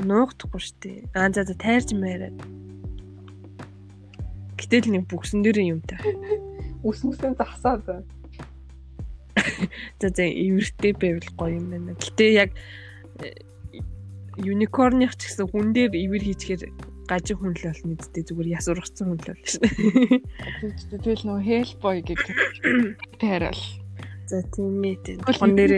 [0.00, 0.92] Нуугдахгүй штэ.
[1.12, 2.32] Аа за за тайрч мээрээ.
[4.56, 6.00] Гэтэл нэг бүгсэн дээр юмтай.
[6.84, 7.96] үс мүсэн засаа за.
[10.00, 11.94] За эвэртэй байвал гоё юм байна.
[11.96, 12.50] Гэтэ яг
[14.36, 16.72] юникорных ч гэсэн хүн дээр ивэр хийчихээр
[17.08, 19.62] гажиг хүн л болно үсттэй зүгээр ясургацсан хүн л болно шүү.
[21.02, 22.22] Тэгэл нөө хелбой гэх
[23.20, 23.64] тайрал.
[24.30, 25.18] За тийм ээ.
[25.26, 25.74] Хүн дээр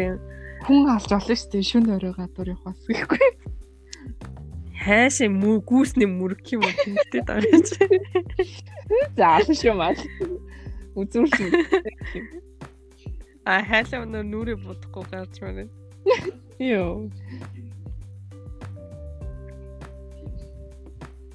[0.63, 1.65] Хүн алж олно шүү дээ.
[1.67, 3.25] Шүн өрөө гадуур явах бас гэхгүй.
[4.83, 7.43] хайшаа мүү гүүсний мөрөх юм уу тэмдэгтэй даа.
[9.19, 9.95] За аль шүү маа.
[10.97, 11.49] Үзүүрсэн.
[13.45, 15.67] А хайшаа өнөө нүрээ будахгүй гарч байна.
[16.59, 17.11] Йоо.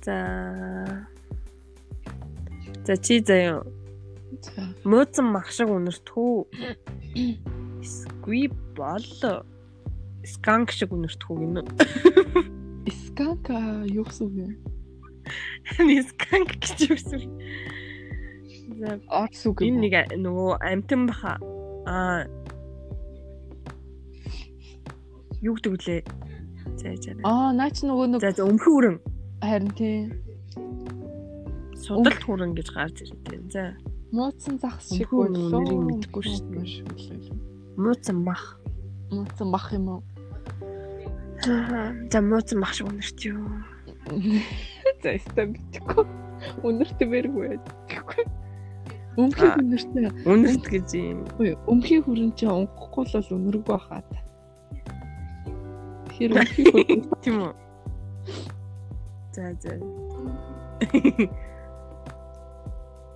[0.05, 0.17] За.
[2.87, 3.65] За чи заяа
[4.87, 6.35] мөөцөн мах шиг үнэртхүү.
[7.83, 9.07] Скви бол
[10.23, 11.61] сканк шиг үнэртхүү гинэ.
[13.03, 13.57] Сканка
[13.89, 14.53] юу гэсэн үг юм?
[15.87, 17.23] Би сканк гэж юусэн.
[19.09, 19.81] Орс үг юм.
[19.81, 21.37] энэ нэг нөгөө амтан баха
[21.89, 22.29] аа
[25.41, 26.01] юу гэдэг вүлээ?
[26.77, 27.11] За за.
[27.25, 28.97] Аа, наа чи нөгөө нэг За за өмхөн үрэн
[29.41, 30.13] харин тийм
[31.77, 33.41] судалт хүрэн гэж гарч ирдээ.
[33.53, 33.63] За
[34.11, 35.61] мууцсан захс шиг боллоо.
[35.61, 37.33] нэрийг мэдэхгүй шүү дээ.
[37.77, 38.59] мууцан мах.
[39.11, 40.01] Мууцсан бах юм уу?
[42.11, 43.45] За мууцан мах шиг үнэрт юу.
[45.03, 46.05] За өстой битгэхгүй.
[46.65, 47.61] Үнэрт бэргүй.
[47.87, 48.23] Тэгэхгүй.
[49.17, 49.57] Өмхий Аа.
[50.29, 51.25] үнэрт гэж юм.
[51.65, 54.05] Өмхий хүрэн чи унахгүй л бол үнэргүй байхаа.
[56.05, 57.17] Тэгэхээр үнхий хөдөө.
[57.25, 57.53] Тийм үү.
[59.33, 59.73] За за.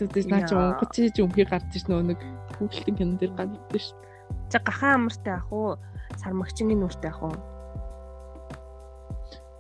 [0.02, 2.20] Тэгтээ наа чи онгоц хийж үнхий гарч иш нөө нэг
[2.58, 3.98] хүүхэлтийн кинон дээр гардаг шүү.
[4.50, 5.78] За гахаан амартай ах уу?
[6.18, 7.38] Сармагчингийн нүртэй ах уу?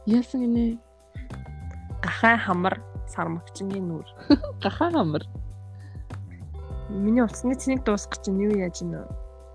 [0.09, 0.81] Яасан гинэ?
[2.01, 4.07] Гахаан хамар сармагчингийн нүр.
[4.65, 5.21] Гахаа амар.
[6.91, 9.07] Миний утасны цэнийг дуусгах чинь юу яаж ийнө?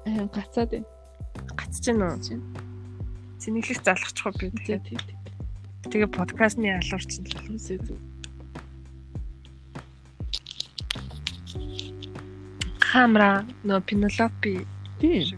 [0.09, 0.89] Аа гацаад байна.
[1.53, 2.41] Гацж гинэ үү?
[3.37, 4.85] Цэниглэх залгачих би Тийм тэгээд.
[4.89, 5.01] тийм.
[5.93, 7.61] Тэгээ подкастны алуурч нь л.
[7.61, 7.95] Үсээ зү.
[12.81, 14.65] Хамра но Пенелопи
[15.01, 15.37] Тийм.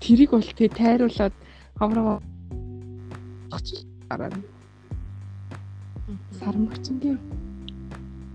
[0.00, 1.34] Тэрийг бол тэг тайруулаад
[1.76, 2.24] хамраа
[3.52, 4.34] гоч гараад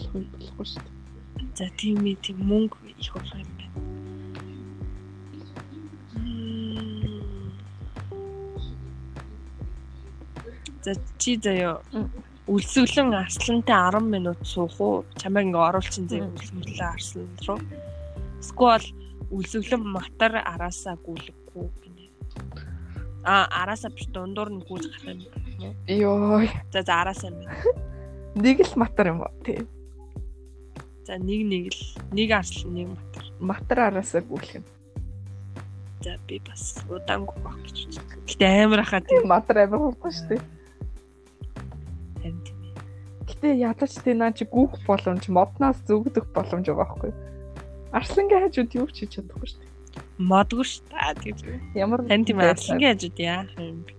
[0.07, 0.95] сармагчингийн болохгүй болохгүй шүү дээ.
[1.57, 3.65] За тийм ээ тийм мөнгө их болох юм байна.
[10.83, 11.81] За чи заяа
[12.47, 15.05] үлсвлэн арслантай 10 минут суух уу?
[15.19, 16.31] Чамайг ингээ оруулчин зэ Мм.
[16.31, 17.59] үлсвлэн арслан руу.
[18.39, 18.85] Сквал
[19.31, 22.05] үлсвлэн матар араасаа гүйлэхгүй гинэ.
[23.27, 25.27] А араасаа биш дундуур нь гүйж гарах
[25.59, 25.75] юм.
[25.91, 26.47] Йоо.
[26.71, 27.43] За за араасаа юм.
[28.39, 29.33] Нэг л матар юм уу?
[29.43, 29.67] Тий.
[31.07, 31.79] За нэг нэг л
[32.11, 33.23] нэг арслан нэг матар.
[33.39, 34.65] Матар араасаа гүйлэх юм.
[36.03, 38.19] За би бас удаангүй баг гэж үздэг.
[38.27, 40.43] Гэтэ амар хаа тийм Матар амар хурдан шүү дээ.
[42.19, 42.59] харин тийм.
[43.23, 47.15] Гэтэ ядаж тий наа чи гүөх боломж модноос зүгдэх боломж байхгүй.
[47.95, 49.71] Арслангийн хажууд юу ч хийж чадахгүй шүү дээ.
[50.19, 51.39] Модгүй ш та гэж.
[51.71, 53.95] Ямар Тань тийм арслангийн хажууд яах юм бэ?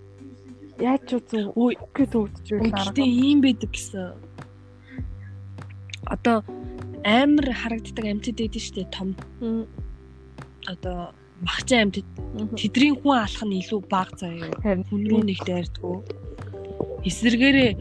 [0.77, 4.13] яаж ч Үй үгүй төвдөж Гэхдээ ийм байдаг гэсэн.
[6.05, 6.45] Одоо
[7.03, 9.09] амар харагддаг амьтад байдаг шүү дээ том
[10.67, 12.07] одоо махчин амьтад
[12.59, 14.51] тэдний хүн алах нь илүү бага заяа.
[14.89, 15.97] Хүн рүү нэг дайрдгүү.
[17.07, 17.71] Эсвэргээрээ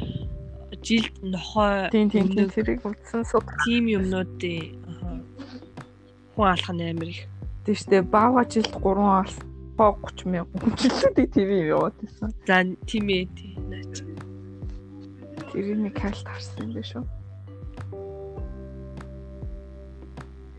[0.82, 5.10] жилд нохой тийм тийм тийм өмнөг тэрийг үзсэн суд тим юмнуудын аха,
[6.38, 7.26] хүн алах нь амар их.
[7.66, 9.36] тийштэй баава жилд 3 алс
[9.74, 12.30] 30 мянган жилдээ ТV яваад байсан.
[12.46, 13.52] За тийм ээ тий.
[13.58, 13.94] наач.
[15.50, 17.04] Тэрийг хайлт харсан юм биш үү?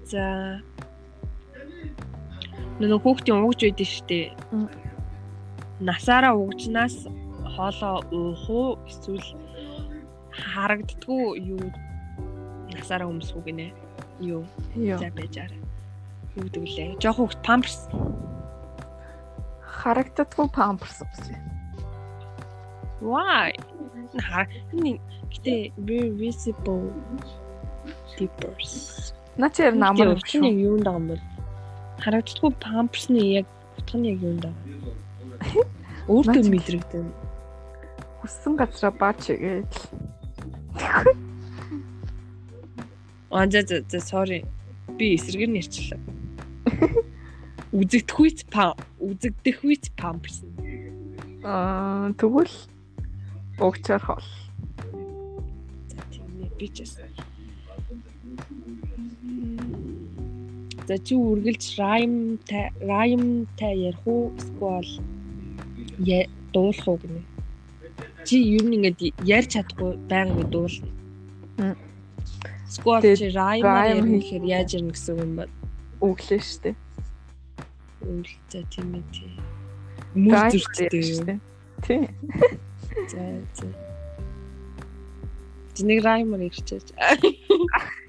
[0.10, 0.26] За
[2.82, 4.34] нөгөө хүүхдийн уугж байдаг.
[4.52, 4.70] Мм.
[5.86, 6.96] Насаараа угжнаас
[7.54, 9.28] хоолоо уух уу эсвэл
[10.32, 11.66] харагддггүй юу
[12.74, 13.70] насаараа өмсөх гинэ.
[14.20, 14.44] Юу
[14.74, 15.52] за байжаар.
[16.36, 16.90] Юу гэдэг лээ.
[17.04, 17.80] Жохо хүүхд памперс.
[19.80, 21.36] Харагддаггүй памперс үсэ.
[23.04, 23.54] Why?
[24.18, 25.00] Наа энэ
[25.32, 26.92] гэтээ very visible
[28.18, 29.14] diapers.
[29.40, 30.52] Наа чи яар намар юм шүү.
[30.52, 31.24] юунд байгаа юм бол
[32.04, 33.48] харагддаггүй памперсны яг
[33.80, 35.64] утга нь яг юунд байгаа.
[36.12, 37.08] Өөртөө мэдрэгдэн.
[38.20, 39.64] Хүссэн газараа баач гээл.
[43.32, 44.44] Аа за за за sorry.
[44.98, 46.00] Би эсрэг нь ярьчлаа.
[47.72, 50.44] Үзэгдэхүйц пам үзэгдэхүйц памперс.
[51.48, 52.52] Аа тэгвэл
[53.62, 54.28] угчаар хол.
[55.88, 57.09] За тийм ээ би ч гэсэн.
[60.90, 64.90] За чи үргэлж rhyme та rhyme та ярих уу эсвэл
[66.50, 67.22] дуулах уу гэнэ.
[68.26, 71.78] Чи ер нь ингээд ярьж чадахгүй байнга ингэ дуулна.
[72.66, 75.54] Эсвэл чи rhyme ярих яаж ярина гэсэн юм байна.
[76.02, 76.74] Өглөө штэ.
[78.10, 79.30] Үйл за тийм ээ тий.
[80.18, 81.38] Мөр зүрхтэй юу.
[81.86, 82.02] Тий.
[83.14, 83.22] За
[83.54, 83.70] за.
[85.78, 86.90] Чи нэг rhyme ярьчихаач.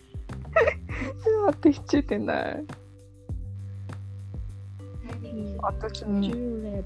[1.26, 2.64] Яа тийчээд байна.
[5.62, 6.04] Одоо ч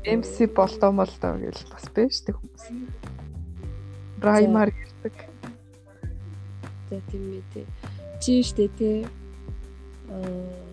[0.04, 2.64] MC болдоо молдоо гэж бас байж тэг хүмүүс.
[4.20, 5.14] Раймар гэдэг.
[6.90, 7.66] За тийм ээ тий.
[8.22, 9.06] Чи штэ тий.
[10.10, 10.64] Аа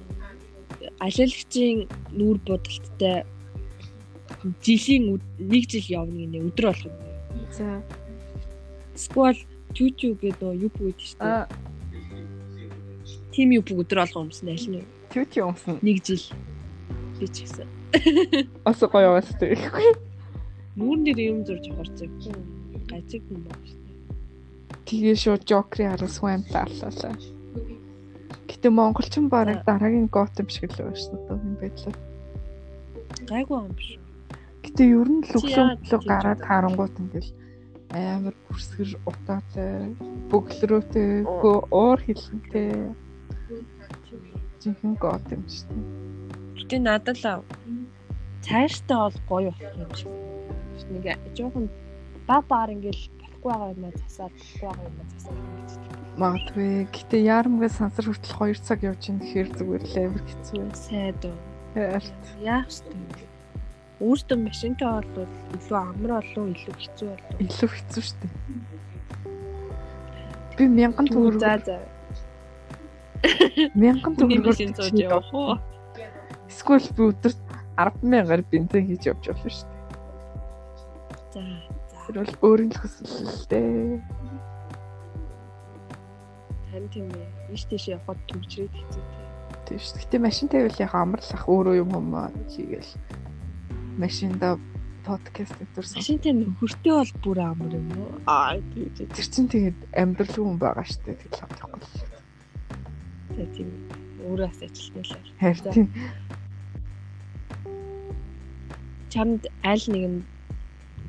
[1.02, 3.26] алиалагчийн нүүр бодолттой
[4.66, 7.46] жилийн нэг жил явна гинэ өдөр болох юм.
[7.54, 7.82] За.
[8.96, 9.38] Сквал
[9.78, 11.22] чүчүү гэдэг юу бүгд штэ.
[11.22, 11.48] А
[13.32, 14.86] Тим юу бүгд өдөр болгоо юмсан аль нь вэ?
[15.12, 15.80] тьюти юмсан.
[15.82, 16.24] нэг жил
[17.20, 17.68] би ч гэсэн.
[18.66, 19.92] Ос гоё яваас тэгэхгүй.
[20.80, 22.40] Нүүрэн дээр юм зурж байгаа.
[22.88, 23.92] Гажиг юм байна штэ.
[24.88, 27.16] Тэгээ шууд жокри араас хүн амтааллаа.
[28.48, 31.96] Гэтэ монголчин бараг дараагийн готом шиг л байсан одоо юм байдлаа.
[33.28, 34.00] Гайгүй юм биш.
[34.64, 37.32] Гэтэ ер нь л Чи өглөө гараад харангуут ингээл
[37.92, 39.92] амар бүрсгэр утаатай
[40.32, 42.72] бөглөрөөтэй уур хилэнтэй
[44.62, 45.84] жинхэнэ гот юм шүү дээ.
[46.62, 47.44] Гэтэ надад л
[48.46, 50.12] цааштай бол гоё болох юм шиг.
[50.92, 51.06] Нэг
[51.38, 51.66] жоохон
[52.28, 55.72] баг баар ингээл болохгүй байгаа юм засаад болохгүй байгаа юм засаад ингэж.
[56.22, 56.70] Магадгүй.
[56.94, 60.76] Гэтэ яарамгүй сансар хүртэл 2 цаг явж ийн гэхээр зүгээр л амар хэцүү байна.
[60.76, 61.38] Сайд уу.
[62.44, 63.26] Яах вэ?
[64.02, 67.38] Өөртөө машинтай бол илүү амар болов илүү хэцүү болов.
[67.42, 68.34] Илүү хэцүү шүү дээ.
[70.58, 71.78] Би мянган төгрөг За за.
[73.82, 75.58] Мянган төгрөгөөр зууж явах уу?
[76.50, 77.40] Эсвэл би өдөрт
[77.78, 79.82] 100000-аар бензин хийж явж болно шүү дээ.
[81.32, 81.42] За.
[82.08, 84.02] Тэр бол өөрийн л хүсэл л дээ.
[86.72, 87.30] Тань тийм ээ.
[87.56, 89.22] Иш тийш явахад төвчрээд хэцүү те.
[89.70, 90.00] Тийм шүү.
[90.04, 92.12] Гэтэ машин тавил яг амарлах өөрөө юм юм
[92.52, 92.92] хийгээл
[93.98, 94.60] машинда
[95.06, 95.98] подкаст нэтэрсэн.
[95.98, 98.12] Машинтай нөхөртэй бол бүр амар юм уу?
[98.30, 99.10] Аа тийм тийм.
[99.10, 101.18] Тэр чинь тэгээд амьдрал хүн байгаа дээ.
[101.18, 102.11] тэгэл авахгүй.
[103.42, 103.74] За тийм.
[104.22, 105.34] Өөрөөс ажилтнаа л.
[105.42, 105.88] Харин тийм.
[109.10, 110.20] Чамд аль нэг нь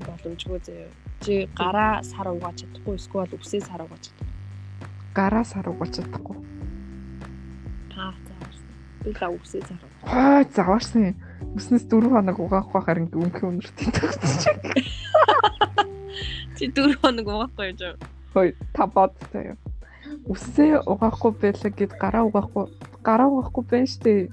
[0.09, 0.89] боломжгүй заяа.
[1.21, 4.33] Чи гараа сар угааж чадахгүй эсвэл үсээ сар угааж чадахгүй.
[5.13, 6.37] гараа сар угааж чадахгүй.
[7.93, 8.73] Таа заарсан.
[9.05, 10.09] Би л үсээ сар угааж.
[10.09, 11.13] Хаа заваарсан.
[11.53, 14.43] Өснөс 4 хоног угаах бах харин үнхэн өнөртөө төгсөж.
[16.57, 17.95] Чи 4 хоног угаахгүй юм жаа.
[18.33, 19.61] Хой та бодтой юм.
[20.31, 22.65] Үсээ угаахгүй байлаа гэд гараа угаахгүй
[23.03, 24.31] гараа угаахгүй байна штэ.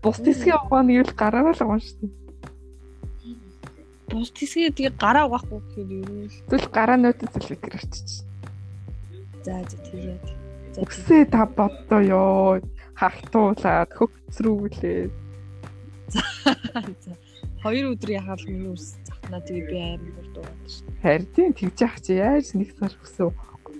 [0.00, 2.06] Бус тисгийн угаана гэвэл гараараа л угаана штэ.
[4.08, 6.28] Бус тисгээ тэгээ гараа угаахгүй гэхээр юу вэ?
[6.48, 8.08] Тэгвэл гараа нөтөд зэлгэр арчиж.
[9.44, 10.24] За за тэгээд.
[10.80, 12.60] Үсээ та боддоо ёо.
[12.96, 15.12] Хахтуулаад хөгцрүүлээд.
[16.08, 16.22] За.
[17.64, 20.84] Хоёр өдөр яхаал миний ус захнаа тэгээ би амар дуугаад шин.
[21.00, 23.76] Харин тийм тэгж яах чи яаж нэг сар үсээ угаахгүй.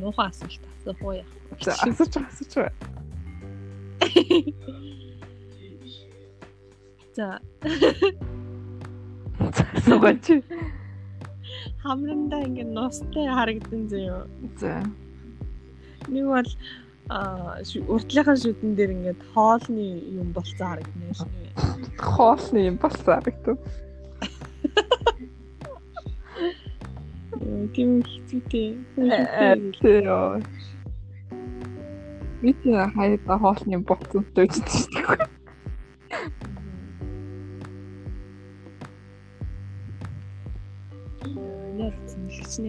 [0.00, 1.30] Муухай асуулт асуух уу яах.
[1.60, 2.74] За асууж асууж байгаа.
[7.16, 7.40] За
[9.76, 10.26] Асуугач.
[11.82, 14.26] хамрандаа ингэ ностой харагдан зөө.
[14.60, 14.82] За.
[16.08, 16.50] Нэг бол
[17.10, 17.58] а
[17.94, 19.86] уртлынхаа шүдэн дээр ингээд хоолны
[20.20, 21.50] юм болцоо харагдана шнэ.
[21.98, 23.58] Хоолны юм болсон харагдав.
[27.52, 28.74] ね、一応引きついて、
[29.82, 30.40] そう。
[32.42, 35.24] Wiecie, na haję ta właśnie boksów, to jest coś takiego.
[41.76, 42.62] Nie wiem, co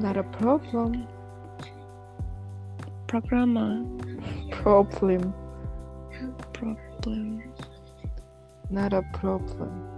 [0.00, 1.06] Not a problem.
[3.06, 3.84] Programa.
[4.62, 5.32] Problem.
[6.52, 7.42] Problem.
[8.70, 9.89] Not a problem.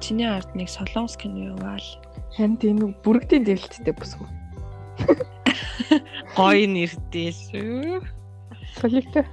[0.00, 1.88] Чиний ард нэг солонгос кино яваал.
[2.36, 4.28] Ханд энэ бүрэгдийн дэвлэлттэй бүсгүй.
[6.38, 8.02] Гоё нэртэй шүү.
[8.78, 9.26] Солигтой.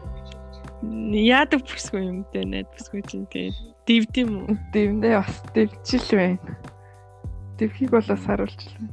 [0.82, 4.58] Яадаг бүсгүй юм дээ найд бүсгүй чинь тэгээд дивд юм уу?
[4.73, 6.58] Дэвндээ бас дэвчил байна.
[7.58, 8.89] Дэвхийг бол бас харуулчихлаа.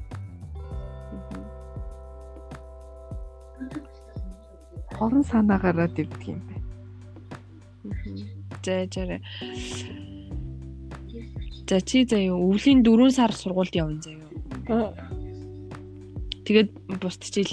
[4.96, 6.62] Хорон санаагаараа дэвдэг юм байна.
[8.62, 9.18] За жаарэ.
[11.72, 14.92] За чи заяа өвлийн 4 сар сургуульд явна заяа.
[16.44, 16.68] Тэгээд
[17.00, 17.48] бусд чил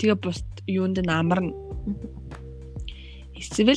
[0.00, 1.52] тэгээ бусд юунд нь амарна.
[3.36, 3.76] Эсвэл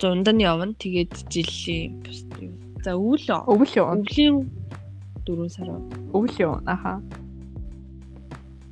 [0.00, 0.72] зунд нь явна.
[0.72, 2.32] Тэгээд жилийн бусд.
[2.80, 3.92] За өвөл Өвөл юу?
[3.92, 4.48] өвлийн
[5.28, 5.68] 4 сар.
[6.16, 6.64] Өвөл юу?
[6.64, 7.04] Аха.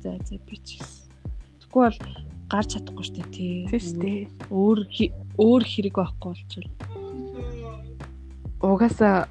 [0.01, 0.81] За за би ч.
[1.61, 1.97] Тэгвэл бол
[2.49, 3.53] гарч чадахгүй дээ тий.
[3.69, 4.19] Тийм шүү дээ.
[4.49, 4.79] Өөр
[5.37, 6.73] өөр хэрэг байхгүй болчихвол.
[8.65, 9.29] Угаасаа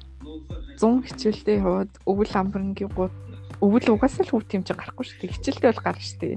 [0.79, 3.15] 100 хичээлдээ яваад өвөл амбарнгийн гууд
[3.61, 5.35] өвөл угаасаа л хөв тэмч гарахгүй шүү дээ.
[5.37, 6.35] Хичээлдээ бол гарна шүү дээ.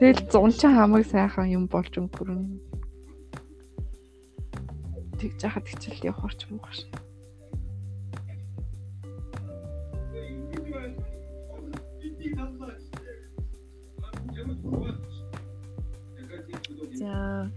[0.00, 2.42] Тэгэл 100 ч хамаг сайхан юм болж өнгөрөн.
[5.20, 6.88] Тэг жахад хичээлд явах орч юм гош.
[16.94, 17.50] За.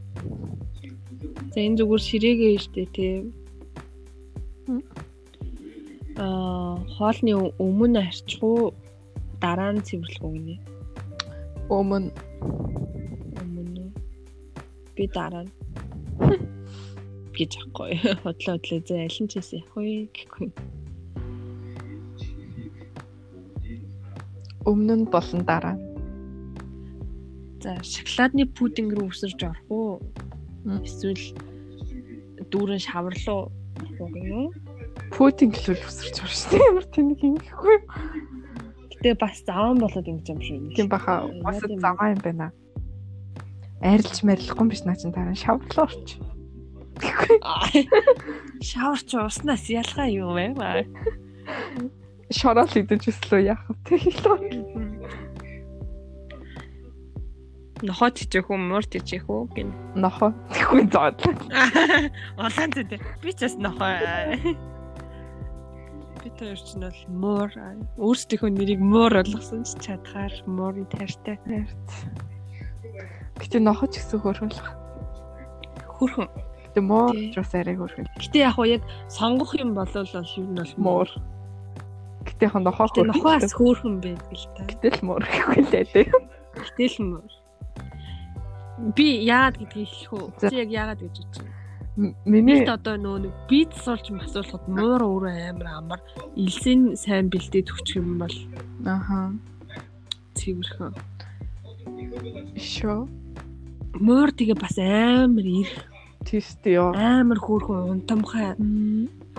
[1.53, 3.15] За энэ зүгээр ширээгээ штэ тий.
[6.17, 7.33] Аа хоолны
[7.65, 8.73] өмнө арчих уу
[9.41, 10.55] дараа нь цэвэрлэх үү гинэ.
[11.69, 12.09] Өмнө
[13.41, 13.85] Өмнө
[14.95, 15.53] би дараа нь
[17.37, 17.91] гэж ахгүй.
[18.23, 20.49] Хотлоо хотлоо зэ аль нь ч гэсэн явах вэ гэхгүй.
[24.67, 25.79] өмнө нь болон дараа.
[27.63, 29.91] За шоколадны пудинг рүү өсөрж орох уу?
[30.83, 31.23] Эсвэл
[32.51, 33.47] дүүрэн шавар руу
[34.03, 34.51] орох уу?
[35.13, 36.67] Путин гэлүүл өсөрч байгаа шүү дээ.
[36.67, 37.77] Ямар тэнэг ингэхгүй.
[38.97, 40.57] Гэтэ бас заван болоод ингэж юм шүү.
[40.75, 41.25] Тийм баха.
[41.45, 42.51] Бас заваа юм байна.
[43.81, 46.17] Арилж марилахгүй юм биш наа чин таран шавлаа орч.
[48.67, 50.57] Шаварч уснаас ялгаа юу вэ?
[52.33, 54.01] Шорол идэж өслөө яах вэ?
[57.85, 59.69] Нохот ичээх үү, муурт ичээх үү гин.
[59.93, 60.33] Нохоо.
[60.49, 61.21] Тэгэхгүй зоод.
[62.41, 62.81] Улаан зү.
[63.21, 63.93] Би ч бас нохоо.
[66.23, 67.49] Би тэр чинь бол муур
[68.01, 71.37] өөрсдийнхөө нэрийг муур болгосон ч чадхаар муурын тайртай.
[73.37, 74.67] Гэтэ нохоо ч гэсэн хөрхөлөх.
[75.97, 76.29] Хөрхөн.
[76.67, 78.09] Гэтэ муур ч бас арай хөрхөл.
[78.17, 81.09] Гэтэ яг уу яг сонгох юм болол бол юу нь бол Муур.
[82.25, 83.11] Гэтэ яг нохоо Гэтэ хөрхөл.
[83.13, 84.61] нохоос хөөрхөн байдаг л та.
[84.65, 86.09] Гэтэл муур гэхгүй л дээ.
[86.57, 87.33] Гэтэл муур.
[88.97, 90.25] Би яагаад гэдгийг хэлэх үү?
[90.49, 91.56] Чи яг яагаад гэж бодож байна?
[91.97, 96.01] Миний одоо нөө нэг бит суулж масуулахад муур өөрөө амар амар
[96.37, 98.37] илсэн сайн бэлдээд өгчих юм бол
[98.85, 99.33] аха
[100.37, 100.93] цэвэрхэн.
[102.53, 103.09] шо
[103.97, 105.89] Муур тэгээ бас амар ирэх,
[106.21, 106.93] тийштэй ёо.
[106.93, 108.53] амар хөөрхөн унтамхай.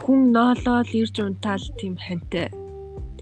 [0.03, 2.51] Хүн ноолол ирж унтаал тийм хантай.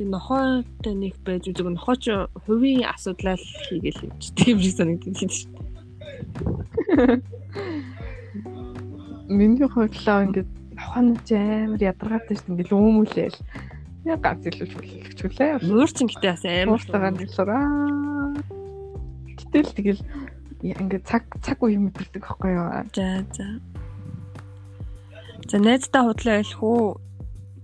[0.00, 2.08] Тэгээ нохойтой нэг байж үзэг нохооч
[2.48, 3.36] хувийн асуудлаа
[3.68, 4.32] хийгээл юм чи.
[4.40, 5.28] Тийм шиг санагддаг шүү
[7.04, 7.20] дээ.
[9.28, 12.52] Миний хувьдлаа ингээд хонож амар ядаргаатай шүү дээ.
[12.52, 13.38] Ингээд өөмүүлээл.
[14.06, 15.52] Яг ганц илүү хүлээлгчүүлээ.
[15.66, 17.64] Муур ч ингэдэй бас амар Ууртагаа нэлээрээ.
[19.34, 20.02] Гэтэл тэгэл
[20.62, 22.70] ингээд цаг цаг үе мэдэрдэг байхгүй юу?
[22.94, 23.46] За за.
[25.50, 26.84] За найздаа худлаа хэлэх үү?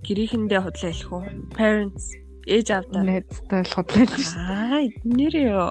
[0.02, 1.22] Гэрийнхэндээ худлаа хэлэх үү?
[1.54, 2.06] Parents
[2.46, 3.02] ээж авдаа.
[3.06, 4.42] Найзтай л хотлол шүү.
[4.42, 5.70] Аа, нэрээ ёо.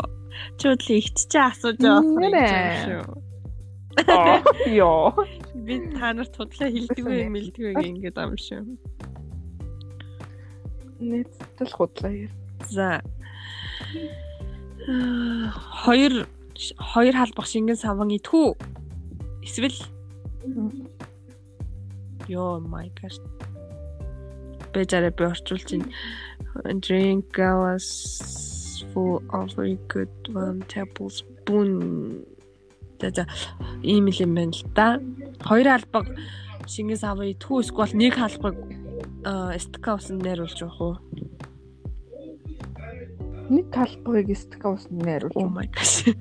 [0.55, 3.03] Чи худлаа ихт чи асууж байгаа юм шүү.
[4.07, 4.39] Аа
[4.71, 5.11] ёо.
[5.53, 8.63] Би та нарт худлаа хэлдэггүй мэлдэггүй ингэж ам шүү.
[11.01, 12.31] Найзтай л хотлоо яа.
[12.71, 13.01] За.
[15.83, 16.27] Хоёр
[16.77, 18.55] хоёр халбах шингэн саван итгүү.
[19.43, 19.75] Эсвэл
[22.31, 23.19] Йоо my god.
[24.71, 25.91] Бэжарэ би орчуулж байна.
[26.79, 31.71] Drink was full of very good one tablespoon.
[33.09, 33.25] За
[33.81, 35.01] ийм л юм байна л да.
[35.41, 36.05] Хоёр албаг
[36.69, 38.55] шингэн савын итгүү эсвэл нэг халбаг
[39.57, 40.95] стка усан найруулж явах уу?
[43.51, 45.35] Нэг талбарыг стикаус Oh найруулж.
[45.49, 46.15] my gosh.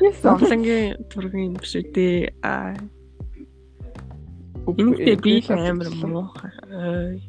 [0.00, 0.20] Yes.
[0.22, 2.36] Зовлонгийн тургийн юм шүү дээ.
[2.44, 2.76] Аа,
[4.76, 6.52] энэтэй би амар муухай.
[6.68, 7.24] Ой.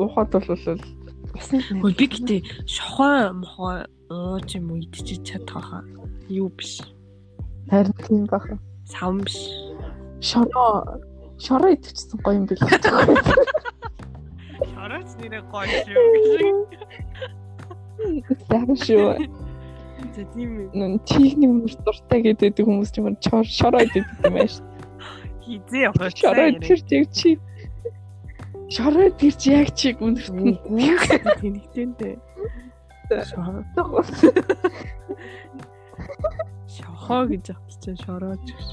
[0.00, 0.80] Уухад бол бол
[1.36, 5.84] усны Хөөе би гэтээ шохой мохой ууж юм уу идчих чадхаа.
[6.28, 6.82] Юу биш.
[7.70, 8.58] харин тийм баха.
[8.84, 9.38] Савн биш.
[10.20, 10.98] Шороо
[11.38, 12.58] шороо идэвчсэн гоё юм бэл.
[14.74, 15.94] Шорооч нэрээ гоё шүү.
[18.50, 19.14] Яг шүү.
[20.16, 20.66] За тийм үү.
[20.74, 24.66] Нүн техник мөр дуртай гэдэг хүмүүс ч юм чор шороо идэв юм байна шүү.
[25.46, 26.10] Хизээ явах.
[26.18, 27.38] Шороо тэр чиг чи.
[28.74, 30.34] Шороо тэр чи яг чиг үнэрт.
[31.38, 32.18] Тэнэгтэнтэй.
[32.18, 32.29] Шороо.
[36.70, 38.68] Шохоо гэж авчиж шороож гэж.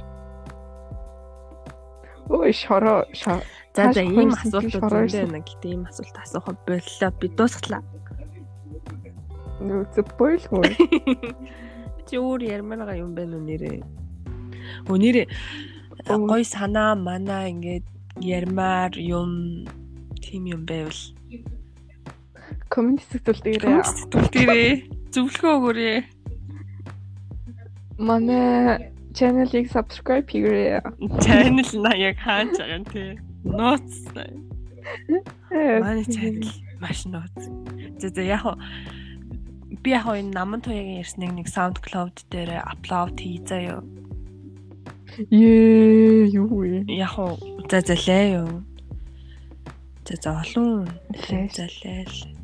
[2.29, 3.41] Ой шороо шороо.
[3.73, 5.41] За за ийм асуултууд байна.
[5.41, 7.11] Гэтэ ийм асуулт асуух боллоо.
[7.19, 7.81] Би дуусглаа.
[9.57, 10.69] Нүцэ бойлгүй.
[12.07, 13.81] Чи өөр ярмаар байгаа юм байна уу нэрээ?
[14.85, 15.27] Өө нэрээ
[16.05, 17.85] гой санаа манаа ингээд
[18.21, 19.65] ярмаар юм
[20.21, 21.16] тим юм байвал.
[22.78, 24.71] Коммент сэтгүүлдэгээрээ сэтгүүлдэгээрээ
[25.09, 25.97] зөвлөгөө өгөөрэй.
[27.97, 30.86] манай channel-ийг subscribe хийгээрэй.
[31.25, 33.17] Channel на яг хааж байгаа юм тий.
[33.41, 33.89] Ноц.
[35.49, 36.45] Манай channel
[36.78, 37.34] маш ноц.
[37.97, 38.45] За за яг
[39.82, 43.82] би яг энэ наман туяагийн ярьсныг нэг SoundCloud дээр аплод хий заяа.
[45.34, 46.86] Ее юу вэ?
[46.93, 47.17] Яг
[47.65, 48.61] за за лээ юу.
[50.05, 51.49] За за олон Лээ.
[51.49, 52.05] за лээ.
[52.05, 52.36] л.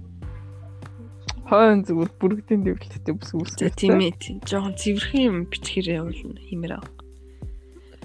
[1.44, 3.60] Хойн зүгээр бүрэгдэн дэвлэлттэй бүс үүсгэж.
[3.68, 4.16] За тийм ээ.
[4.48, 6.88] Жохон цэвэрхэн юм бичгээр явуулна хэмээр аа.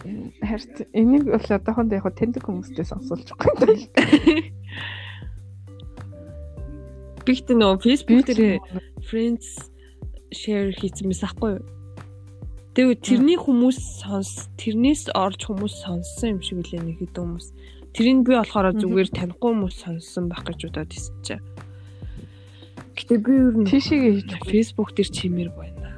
[0.02, 4.06] Харин энийг бол одоохондоо яг тэндэг хүмүүстээ сонсуулж байгаа юм даа.
[7.26, 8.58] Би гэдэг нөө Facebook дээр
[9.04, 9.70] friends
[10.32, 11.64] share хийсэн мэс ахгүй юу?
[12.78, 17.46] Тэгээ тэрний хүмүүс сонс тэрнээс орж хүмүүс сонссон юм шиг үлээ нэг хэд хүмүүс.
[17.90, 21.36] Тэрийг би болохоор зүгээр танихгүй хүмүүс сонссон байх гэж удаад хэлсэн чи.
[22.98, 25.88] Гэтэ би ер нь Тийшээгээ хийж Facebook дээр чимээр байна.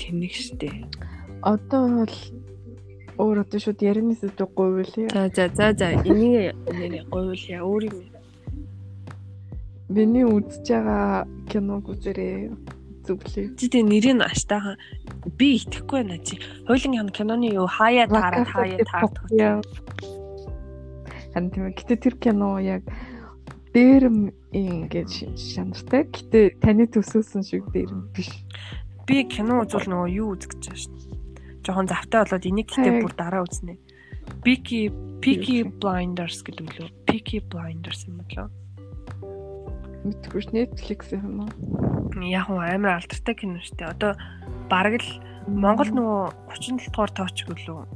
[0.00, 0.72] Тэнэг штэ.
[1.44, 2.16] одоо бол
[3.18, 5.10] Өөр одоо шууд ярианы сэдв говьлээ.
[5.10, 8.06] За за за за энийг нэр говьлъя өөр юм.
[9.90, 12.54] Миний үзэж байгаа киног үзэрээ
[13.10, 13.58] зүглээ.
[13.58, 14.78] Чи тэг нэрийг аштайхан
[15.34, 16.38] би итгэхгүй байна чи.
[16.70, 19.66] Хойлын киноны юу хаяа таараа хаяа таардаг.
[21.34, 21.74] Харин тийм.
[21.74, 22.86] Гэтэ тэр кино яг
[23.78, 24.18] дээрэм
[24.50, 26.10] ингэж шанартай.
[26.10, 28.26] Гэтэ таны төсөөсөн шиг дээрэм биш.
[29.06, 31.14] Би кино үзвэл нөгөө юу үзэх гэж байна шин.
[31.62, 33.78] Жохон завтай болоод энийг гэтээ бүр дараа үзнэ.
[34.42, 34.90] Peaky
[35.22, 36.90] Peaky Blinders гэдэг лөө.
[37.06, 38.50] Peaky Blinders юм болоо.
[40.02, 41.50] Мэдгүй ш Netflix юм уу?
[42.26, 43.94] Яг нь амар алдартай кино шүү дээ.
[43.94, 44.12] Одоо
[44.66, 45.10] бараг л
[45.46, 47.86] Монгол нөгөө 37 дугаар тооч гэлөө.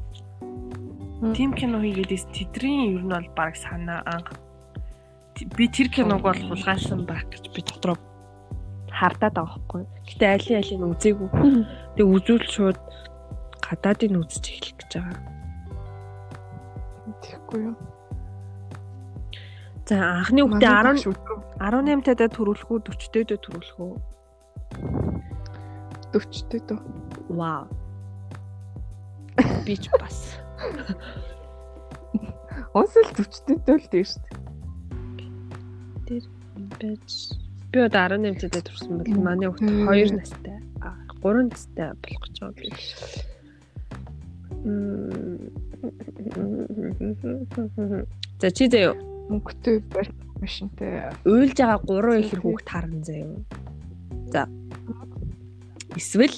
[1.35, 4.31] Тим кино хийгээдээс тэдрийн ер нь бол бараг санаа анх
[5.45, 7.97] би тэр киног бол хулгайсан байх гэж би дотроо
[8.93, 9.83] хардаад байгаа хгүй.
[10.07, 11.29] Гэтэ айлын айлын үзээгүй.
[11.97, 12.79] Тэг үзүүл шууд
[13.63, 15.19] гадаадыг үзэж эхлэх гэж байгаа.
[17.23, 17.77] Тэгэхгүй юу?
[19.89, 21.11] За анхны үгтээ 10
[21.59, 23.95] 18 тадаа төрүүлэх үү 40 тадаа төрүүлэх үү?
[26.15, 26.79] 40 тадаа.
[27.29, 27.67] Вау.
[29.67, 30.39] Би ч бас.
[32.75, 34.52] Онсол 40 тадаа л дээ шүү дээ.
[36.07, 36.25] Тэр
[36.81, 37.11] байж
[37.73, 40.59] би одоо 18 тадаа төрсөн бол манай хүүхд 2 настай.
[40.83, 42.77] А 3 настай болох гэж байгаа юм.
[48.43, 48.95] За чи заяа
[49.31, 49.77] мөнгөтэй
[50.43, 50.91] машинтай
[51.25, 53.41] уйлж байгаа 3 ихэр хүүхд харна заяа.
[54.35, 54.43] За.
[55.97, 56.37] Эсвэл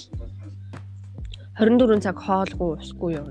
[1.59, 3.29] 24 цаг хоолгүй усгүй юу?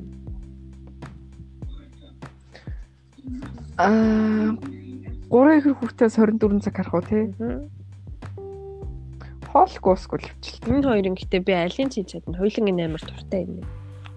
[3.78, 4.56] Аа
[5.34, 7.26] 3 ихэр хүүхдээс 24 цаг харах уу тий?
[9.50, 10.78] Хоолгүй усгүй л хвчлээ.
[10.78, 12.38] Энэ хоёрын гэтээ би алийг хийж чадна.
[12.38, 13.66] Энэ амар туртай юм.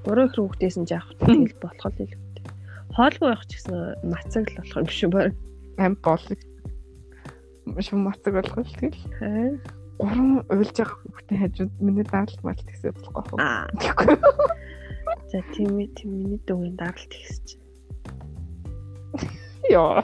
[0.04, 2.20] 3 ихэр хүүхдээс нь жаах тэгэл болох л илүү
[2.96, 3.76] хоолгүй байх ч гэсэн
[4.08, 5.34] мацаг л болох юм шиг байна.
[5.76, 6.40] Ам болог.
[7.84, 9.60] Шум мацаг болох л тэгэл.
[10.00, 13.68] Гурван уйлж байгаа хүүхдээ хажууд миний даралт мал тэгсээ болохгүй Аа.
[13.72, 14.16] байхгүй.
[15.32, 17.46] За тийм ээ тийм миний дүүгийн даралт тэгсэж.
[19.72, 20.00] Яа.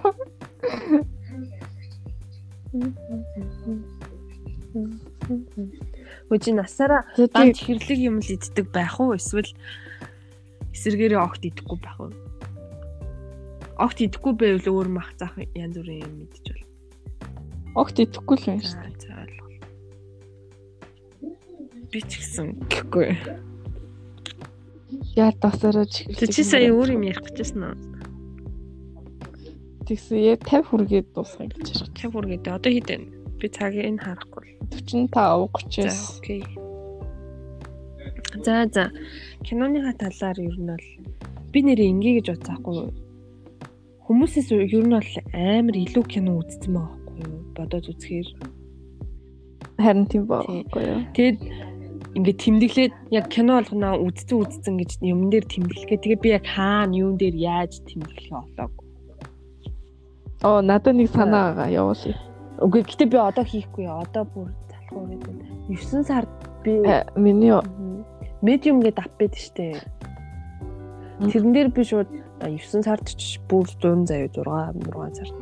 [6.33, 7.03] Үгүй насаараа
[7.35, 9.51] ганц хэрлэг юм л иддэг байх уу эсвэл
[10.73, 12.15] эсэргээрээ огт идэхгүй байх уу?
[13.77, 16.65] Огт идэхгүй байвал өөр мах заах янз бүрийн юм мэдчих бол.
[17.85, 19.61] Огт идэхгүй л байна шүү Аа, за ойлголоо.
[21.93, 23.07] Би ч гэсэн гэхгүй.
[23.13, 23.37] дээ.
[25.21, 26.33] Яа тасараа чихлээ.
[26.33, 27.92] Чи сая өөр юм ярих гэжсэн үү?
[29.93, 31.93] Тэгсэн яа 50 хүргээд дуусгах гэж байна.
[31.93, 33.13] Кэв үргээд одоо хэд вэ?
[33.37, 34.57] Би цагийг энэ харахгүй.
[34.73, 36.17] 45 За 30.
[36.17, 36.43] окей.
[38.41, 38.89] За за.
[39.45, 40.89] Киноныхаа талаар ер нь бол
[41.53, 42.89] би нэрээ ингээ гэж бодсаахгүй?
[44.09, 47.45] Хүмүүсээс ер нь бол амар илүү кино үзсэн байхгүй юу?
[47.53, 48.29] Бодоод үзэхээр.
[49.77, 51.01] Харин тийм байхгүй юу?
[51.13, 51.39] Тэгэд
[52.17, 56.01] ингээ тэмдэглээд яг кино болгоноо үзсэн үзсэн гэж юм дээр тэмдэглэхээ.
[56.01, 58.82] Тэгээ би яг хаана юун дээр яаж тэмдэглэхээ олоогүй.
[60.43, 62.19] Оо надад нэг санаа байгаа явуулъя.
[62.59, 63.87] Үгүй гэтээ би одоо хийхгүй.
[63.87, 65.47] Одоо бүр залхуу байна.
[65.71, 66.31] 9 сард
[66.63, 67.55] би Э, Миний
[68.43, 69.79] медиум гэдэг ап байдаг штэ.
[71.23, 72.11] Тэрэн дээр би шууд
[72.43, 74.43] 9 сард ч бүр 100 заяа 6
[74.83, 75.35] 6 сард.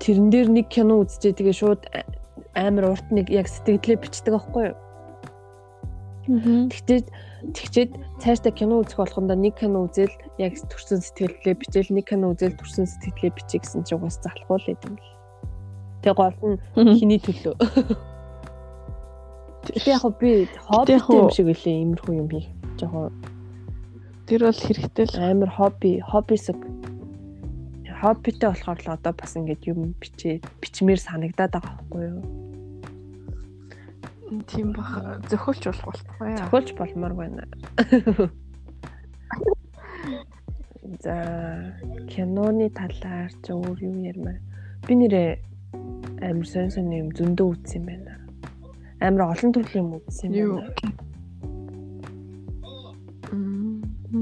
[0.00, 1.82] Тэрэн дээр нэг кино үзчихээ тэгээ шууд
[2.52, 4.76] амар урт нэг яг сэтгэлдээ бичдэг аахгүй юу?
[6.24, 7.00] Тэгтээ
[7.52, 12.56] тэгчээд цаашдаа кино үзэх болгондоо нэг кино үзэл яг төрсөн сэтгэлдээ бичээл нэг кино үзэл
[12.56, 14.76] төрсөн сэтгэлдээ бичиж гэсэн чинь уус залхуул л.
[16.00, 17.54] Тэгээ гол нь хиний төлөө.
[19.68, 22.48] Гэтэ яг би хобби юм шиг үлээ иймэрхүү юм хийх.
[22.80, 23.12] Жохоо
[24.24, 25.20] Тэр бол хэрэгтэй л.
[25.20, 26.56] амар хобби хоббисэг
[28.00, 32.43] хоббитэй болохоор л одоо бас ингэж юм бичээ бичмээр санагдаад байгаа байхгүй юу
[34.48, 35.20] Тийм бах.
[35.28, 36.48] Зөхөлч болох болохгүй яа.
[36.48, 37.44] зохиолч болмоор байна.
[41.04, 41.14] За
[42.08, 44.40] киноны талаар ч өөр юу ярмаар
[44.86, 45.30] би нэрээ
[46.24, 48.14] амар сонь сонь юм зөндөө үзсэн юм байна.
[49.00, 50.92] Амар олон төрлийн юм үзсэн юм байна.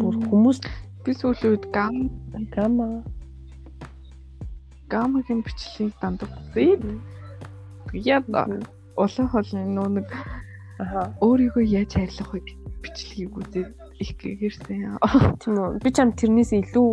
[0.02, 0.58] Бүр хүмүүс
[1.04, 2.10] би сүүлийн үед гам
[2.50, 3.02] гама.
[4.92, 6.76] гамагийн бичлэгийг дандаа үзээ.
[8.04, 8.24] Яг
[8.96, 10.08] улаан холны нөө нэг
[11.22, 12.40] өөрийгөө яаж хайрлах вэ
[12.82, 13.70] бичлэгийг үзээд
[14.02, 14.98] их гэгэрсэн.
[15.40, 15.80] тийм үү.
[15.84, 16.88] Би чам тэрнээс илүү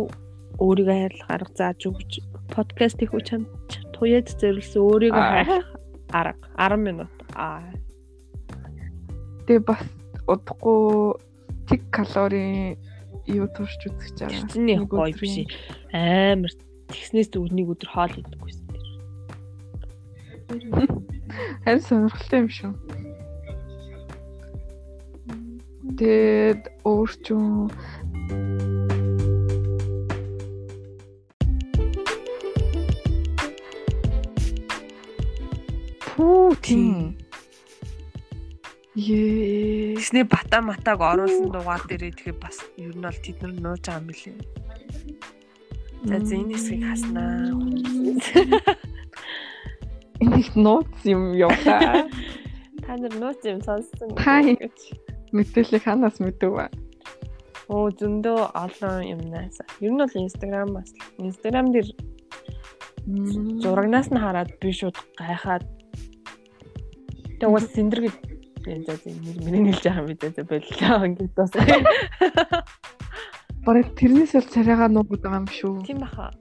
[0.62, 2.12] өөрийгөө хайрлах арга зааж өгч
[2.54, 3.46] подкаст их үчам
[3.94, 5.68] туяад зориулсан өөрийгөө хайрлах
[6.12, 6.46] арга.
[6.56, 7.12] 10 минут.
[7.34, 7.66] Аа.
[9.46, 9.82] Тэгээ бас
[10.30, 11.18] удахгүй
[11.66, 12.78] тэг калорийн
[13.26, 14.48] юу турш үзэж байгаа.
[14.50, 15.46] Чиний Нэг гоё биш.
[15.90, 16.52] Амар
[16.90, 18.66] тэгснээс өднийг өдөр хоол идэггүйсэн.
[21.64, 22.72] Харин сонирхолтой юм шүү.
[26.00, 27.68] Тэгээд өөрчн
[36.70, 37.16] тийм.
[38.94, 39.96] Ее.
[39.96, 44.00] Тэгснээ бата матаг оруулсан дугаар дээрээ тэгээ бас ер нь бол тэд нар нууж байгаа
[44.02, 44.36] юм билээ.
[46.04, 47.54] За за энэ хэсгийг хаснаа.
[50.40, 52.08] Энийг нууц юм яваа.
[52.84, 54.16] Та нар нууц юм сонссон.
[54.16, 54.78] Ингэж
[55.36, 56.72] мэдээлэл ханаас мэдв ба.
[57.68, 59.60] Оо зөндөө олон юмнаас.
[59.84, 61.92] Ер нь бол Instagram-аас Instagram дээр
[63.60, 65.68] зурагнаас нь хараад би шууд гайхаад
[67.36, 68.16] Тэгээ уус синдэр гэж
[68.64, 68.96] энэ за
[69.44, 71.52] миний нэлж байгаа юм би за боллоо ингээд бас
[73.60, 75.84] Бараг тэрнээс л царайгаа нуугаад байгаа юм шүү.
[75.84, 76.32] тийм баха.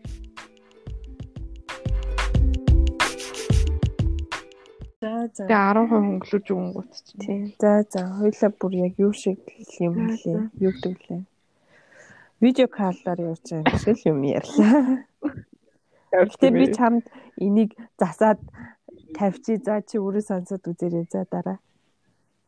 [4.99, 5.47] За за.
[5.47, 7.21] Тэгээ 10% хөнгөлөж өгөнгүүт чинь.
[7.23, 7.43] Тийм.
[7.55, 8.01] За за.
[8.19, 9.39] Хоёлаа бүр яг юу шиг
[9.79, 10.51] юм блэ?
[10.59, 11.23] Юу гэдэг блэ?
[12.43, 15.07] Видео каллаар явж байгаа шиг юм ярьлаа.
[16.11, 17.07] Гэтэ би чамд
[17.39, 18.43] энийг засаад
[19.15, 21.63] тавьчи за чи өөрөө сонсоод үзээрэй за дараа.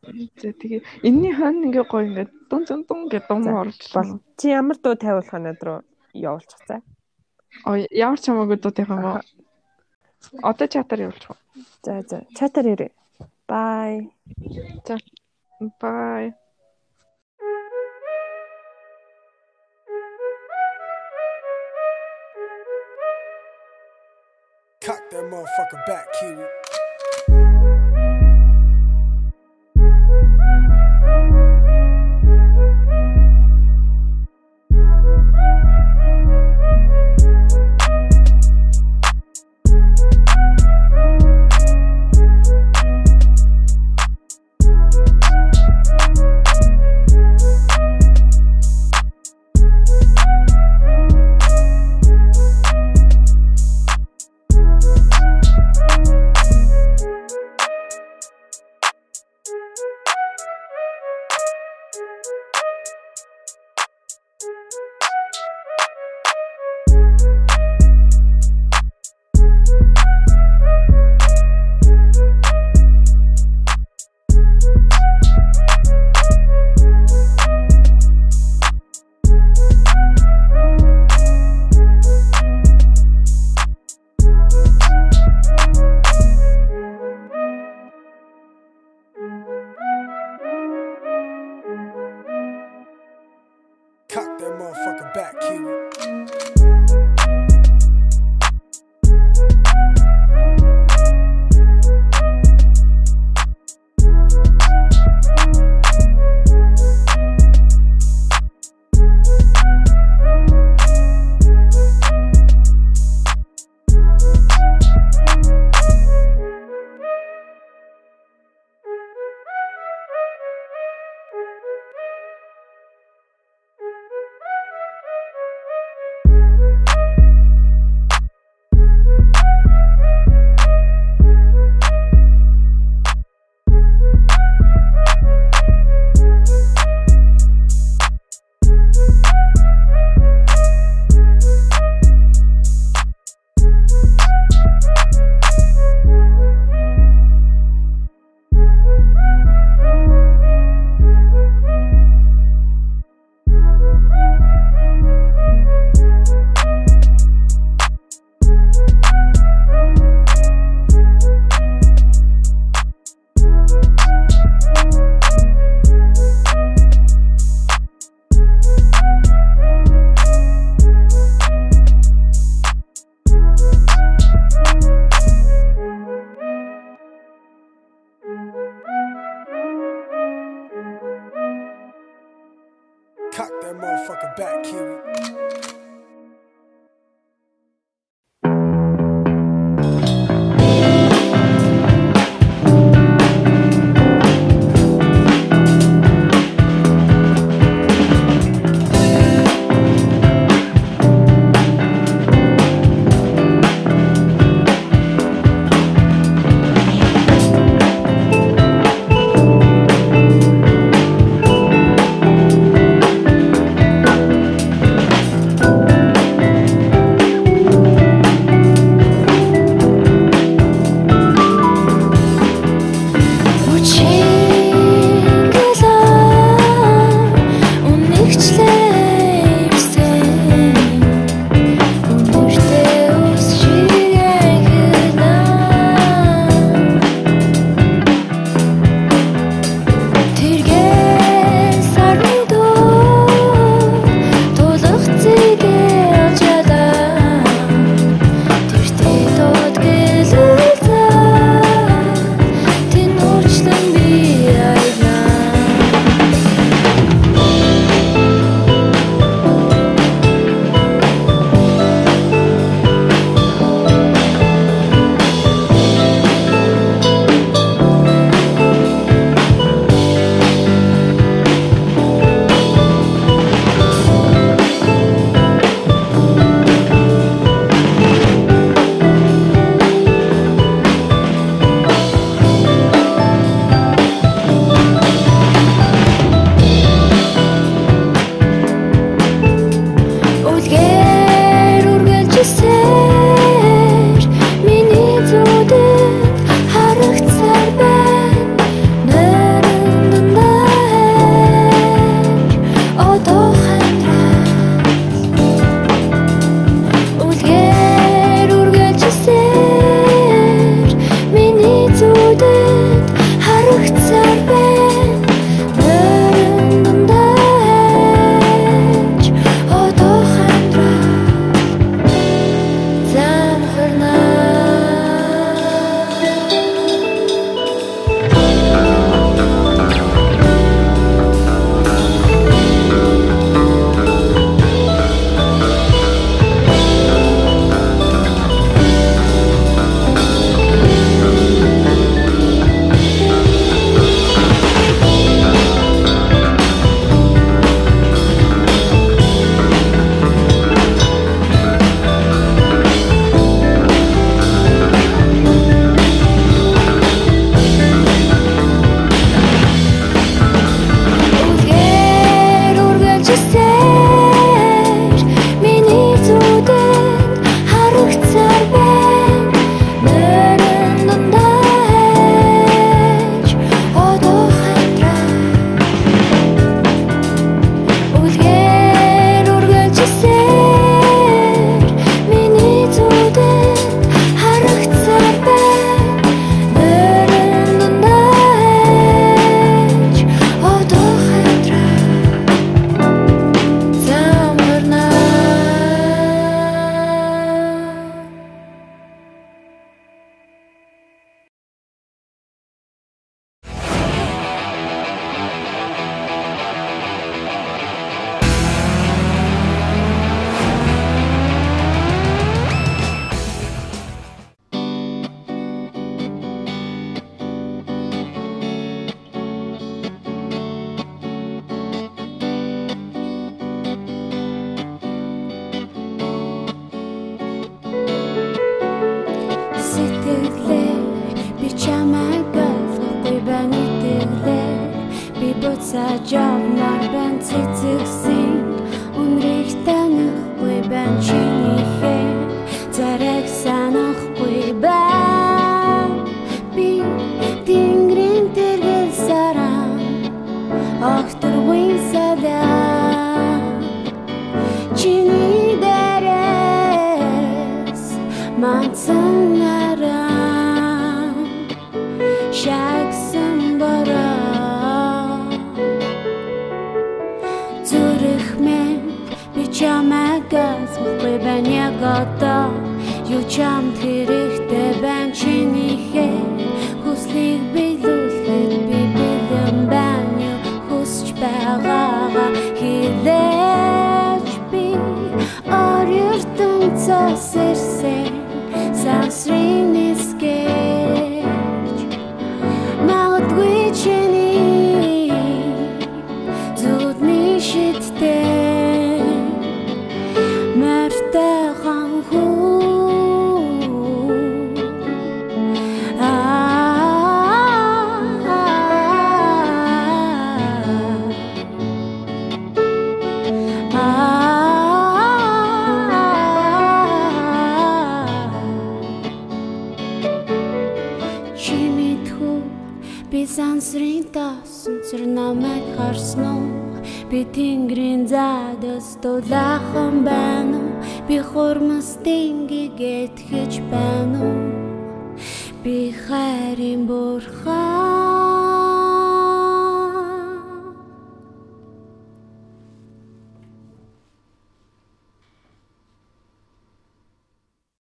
[0.04, 4.20] За тэгээ энэний хон ингээ гоё ингээ дун дун дун гэдэг дум орлоо.
[4.36, 6.84] Чи ямар дуу тавиулах нь руу явуулчих за.
[7.64, 9.24] Ой ямар ч хамаагүй дуу тавих юм уу?
[10.43, 11.40] Одоо чатаар явуулчих.
[11.82, 12.89] 자, 자, 차트리를.
[13.47, 14.10] 바이.
[14.86, 14.97] 자,
[15.80, 16.34] Bye.
[24.82, 26.43] Cock that motherfucker back, Kiwi.